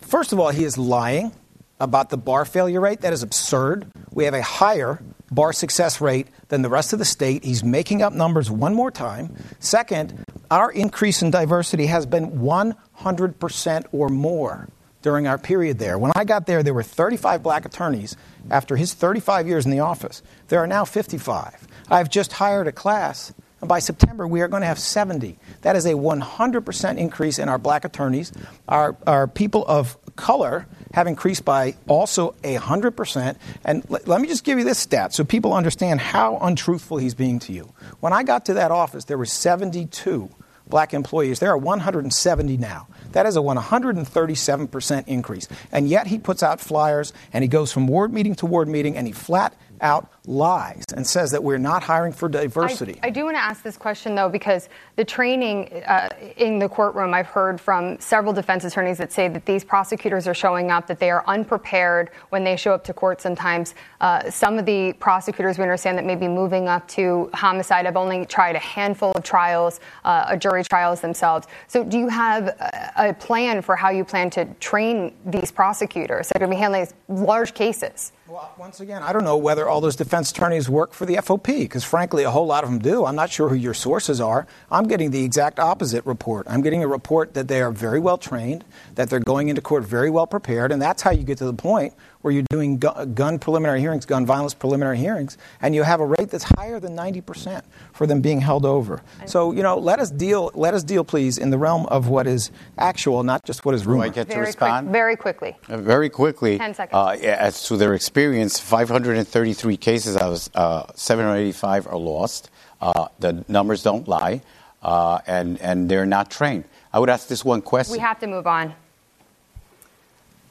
[0.00, 1.32] First of all, he is lying
[1.80, 3.02] about the bar failure rate.
[3.02, 3.86] That is absurd.
[4.12, 7.44] We have a higher bar success rate than the rest of the state.
[7.44, 9.34] He's making up numbers one more time.
[9.58, 14.68] Second, our increase in diversity has been 100% or more
[15.02, 15.98] during our period there.
[15.98, 18.16] When I got there, there were 35 black attorneys
[18.50, 20.22] after his 35 years in the office.
[20.48, 21.66] There are now 55.
[21.90, 25.36] I've just hired a class, and by September, we are going to have 70.
[25.62, 28.32] That is a 100% increase in our black attorneys.
[28.68, 33.36] Our, our people of color have increased by also 100%.
[33.64, 37.14] And l- let me just give you this stat so people understand how untruthful he's
[37.14, 37.72] being to you.
[38.00, 40.30] When I got to that office, there were 72
[40.68, 41.40] black employees.
[41.40, 42.86] There are 170 now.
[43.12, 45.48] That is a 137% increase.
[45.72, 48.96] And yet he puts out flyers and he goes from ward meeting to ward meeting
[48.96, 52.98] and he flat out lies and says that we're not hiring for diversity.
[53.02, 56.68] I, I do want to ask this question, though, because the training uh, in the
[56.68, 60.86] courtroom, I've heard from several defense attorneys that say that these prosecutors are showing up,
[60.86, 63.74] that they are unprepared when they show up to court sometimes.
[64.00, 68.26] Uh, some of the prosecutors, we understand that maybe moving up to homicide have only
[68.26, 71.46] tried a handful of trials, uh, a jury trials themselves.
[71.68, 76.28] So, do you have a, a plan for how you plan to train these prosecutors
[76.28, 78.12] that are going to be handling these large cases?
[78.28, 81.46] Well, once again, I don't know whether all those defense attorneys work for the FOP,
[81.46, 83.06] because frankly, a whole lot of them do.
[83.06, 84.46] I'm not sure who your sources are.
[84.70, 86.46] I'm getting the exact opposite report.
[86.46, 88.66] I'm getting a report that they are very well trained,
[88.96, 91.54] that they're going into court very well prepared, and that's how you get to the
[91.54, 91.94] point
[92.28, 96.28] where you're doing gun preliminary hearings, gun violence preliminary hearings, and you have a rate
[96.28, 97.62] that's higher than 90%
[97.94, 99.00] for them being held over.
[99.24, 102.26] So, you know, let us deal, let us deal, please, in the realm of what
[102.26, 104.02] is actual, not just what is Do.
[104.02, 104.88] I get to Very respond?
[104.88, 105.56] Quick, very quickly.
[105.70, 106.94] Uh, Very quickly, 10 seconds.
[106.94, 112.50] uh, as to their experience, 533 cases out of uh, 785 are lost.
[112.82, 114.42] Uh, the numbers don't lie,
[114.82, 116.64] uh, and, and they're not trained.
[116.92, 117.92] I would ask this one question.
[117.92, 118.74] We have to move on.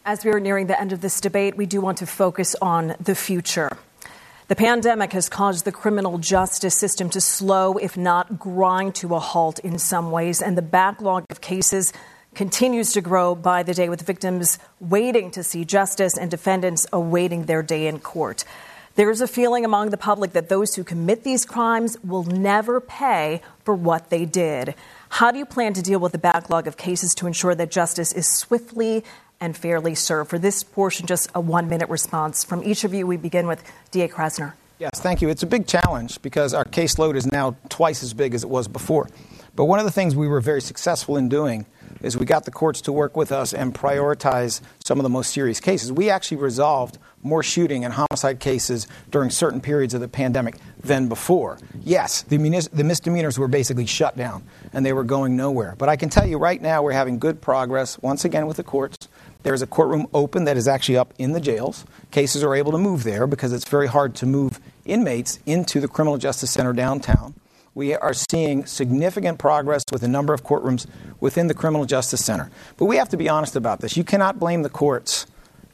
[0.08, 2.96] As we are nearing the end of this debate, we do want to focus on
[2.98, 3.78] the future.
[4.48, 9.20] The pandemic has caused the criminal justice system to slow, if not grind to a
[9.20, 11.92] halt in some ways, and the backlog of cases
[12.36, 17.44] continues to grow by the day with victims waiting to see justice and defendants awaiting
[17.44, 18.46] their day in court.
[18.96, 22.80] There is a feeling among the public that those who commit these crimes will never
[22.80, 24.74] pay for what they did.
[25.10, 28.12] How do you plan to deal with the backlog of cases to ensure that justice
[28.14, 29.04] is swiftly
[29.40, 30.28] and fairly serve.
[30.28, 33.08] For this portion, just a one minute response from each of you.
[33.08, 34.08] We begin with D.A.
[34.08, 34.54] Krasner.
[34.80, 35.30] Yes, thank you.
[35.30, 38.68] It's a big challenge because our caseload is now twice as big as it was
[38.68, 39.10] before.
[39.56, 41.66] But one of the things we were very successful in doing
[42.02, 45.34] is we got the courts to work with us and prioritize some of the most
[45.34, 45.92] serious cases.
[45.92, 51.10] We actually resolved more shooting and homicide cases during certain periods of the pandemic than
[51.10, 51.58] before.
[51.84, 55.74] Yes, the, munis- the misdemeanors were basically shut down and they were going nowhere.
[55.76, 58.64] But I can tell you right now we're having good progress once again with the
[58.64, 59.07] courts.
[59.48, 61.86] There's a courtroom open that is actually up in the jails.
[62.12, 65.88] Cases are able to move there because it's very hard to move inmates into the
[65.88, 67.34] Criminal Justice Center downtown.
[67.74, 70.86] We are seeing significant progress with the number of courtrooms
[71.22, 72.52] within the Criminal Justice Center.
[72.76, 73.96] But we have to be honest about this.
[73.96, 75.28] You cannot blame the courts,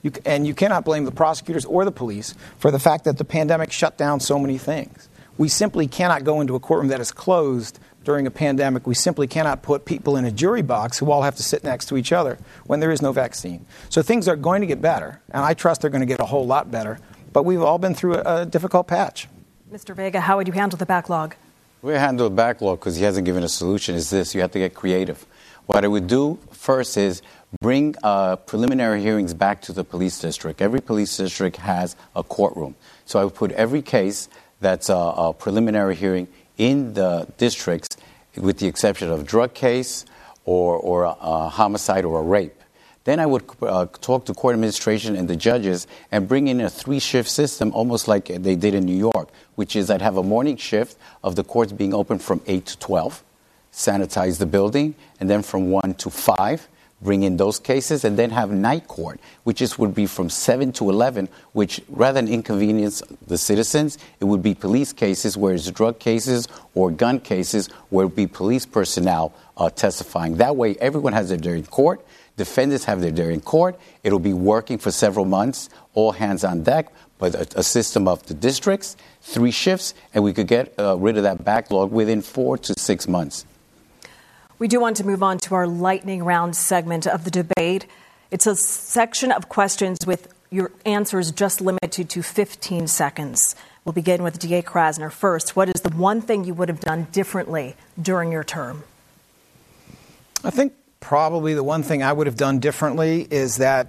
[0.03, 3.25] you, and you cannot blame the prosecutors or the police for the fact that the
[3.25, 5.09] pandemic shut down so many things.
[5.39, 8.85] We simply cannot go into a courtroom that is closed during a pandemic.
[8.85, 11.87] We simply cannot put people in a jury box who all have to sit next
[11.87, 13.65] to each other when there is no vaccine.
[13.89, 16.25] So things are going to get better, and I trust they're going to get a
[16.25, 16.99] whole lot better.
[17.31, 19.27] But we've all been through a, a difficult patch.
[19.71, 19.95] Mr.
[19.95, 21.35] Vega, how would you handle the backlog?
[21.81, 23.95] We handle the backlog because he hasn't given a solution.
[23.95, 25.25] Is this you have to get creative.
[25.65, 27.21] What I would do first is
[27.61, 30.61] bring uh, preliminary hearings back to the police district.
[30.61, 32.75] Every police district has a courtroom.
[33.05, 34.29] So I would put every case
[34.59, 36.27] that's a, a preliminary hearing
[36.57, 37.97] in the districts,
[38.35, 40.05] with the exception of drug case
[40.45, 42.63] or, or a, a homicide or a rape.
[43.05, 46.69] Then I would uh, talk to court administration and the judges and bring in a
[46.69, 50.23] three shift system, almost like they did in New York, which is I'd have a
[50.23, 53.23] morning shift of the courts being open from 8 to 12,
[53.73, 56.69] sanitize the building, and then from 1 to 5,
[57.03, 60.71] bring in those cases, and then have night court, which is, would be from 7
[60.73, 65.69] to 11, which rather than inconvenience the citizens, it would be police cases, where it's
[65.69, 70.37] drug cases or gun cases, where it would be police personnel uh, testifying.
[70.37, 72.05] That way, everyone has their day in court.
[72.37, 73.79] Defendants have their day in court.
[74.03, 78.25] It'll be working for several months, all hands on deck, but a, a system of
[78.25, 82.57] the districts, three shifts, and we could get uh, rid of that backlog within four
[82.57, 83.45] to six months.
[84.63, 87.85] We do want to move on to our lightning round segment of the debate.
[88.31, 93.57] It's a section of questions with your answers just limited to 15 seconds.
[93.83, 95.57] We'll begin with DA Krasner first.
[95.57, 98.85] What is the one thing you would have done differently during your term?
[100.45, 103.87] I think probably the one thing I would have done differently is that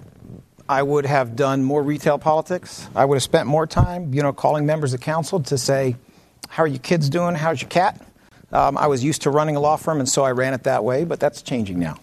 [0.67, 2.89] I would have done more retail politics.
[2.93, 5.95] I would have spent more time, you know, calling members of council to say,
[6.49, 7.35] "How are your kids doing?
[7.35, 8.01] How's your cat?"
[8.51, 10.83] Um, I was used to running a law firm, and so I ran it that
[10.83, 11.97] way, but that's changing now.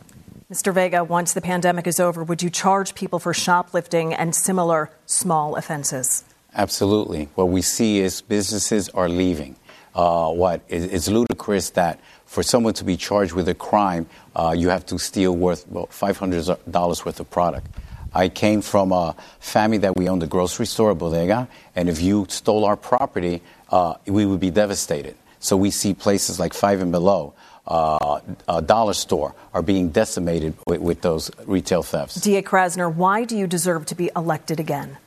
[0.53, 0.75] Mr.
[0.75, 5.57] Vega, once the pandemic is over, would you charge people for shoplifting and similar small
[5.57, 6.25] offenses?
[6.55, 7.29] Absolutely.
[7.37, 9.57] What we see is businesses are leaving.
[9.95, 14.69] Uh, what it's ludicrous that for someone to be charged with a crime, uh, you
[14.69, 17.69] have to steal worth well, $500 worth of product.
[18.15, 22.01] I came from a family that we owned a grocery store, a bodega, and if
[22.01, 25.17] you stole our property, uh, we would be devastated.
[25.43, 27.35] So we see places like Five and Below,
[27.67, 32.15] uh, a dollar store, are being decimated with, with those retail thefts.
[32.15, 32.43] D.A.
[32.43, 34.99] Krasner, why do you deserve to be elected again?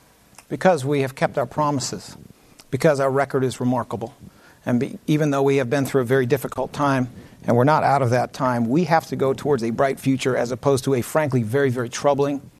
[0.50, 2.16] Because we have kept our promises,
[2.70, 4.14] because our record is remarkable.
[4.66, 7.08] And be, even though we have been through a very difficult time,
[7.44, 10.36] and we're not out of that time, we have to go towards a bright future
[10.36, 12.50] as opposed to a frankly very, very troubling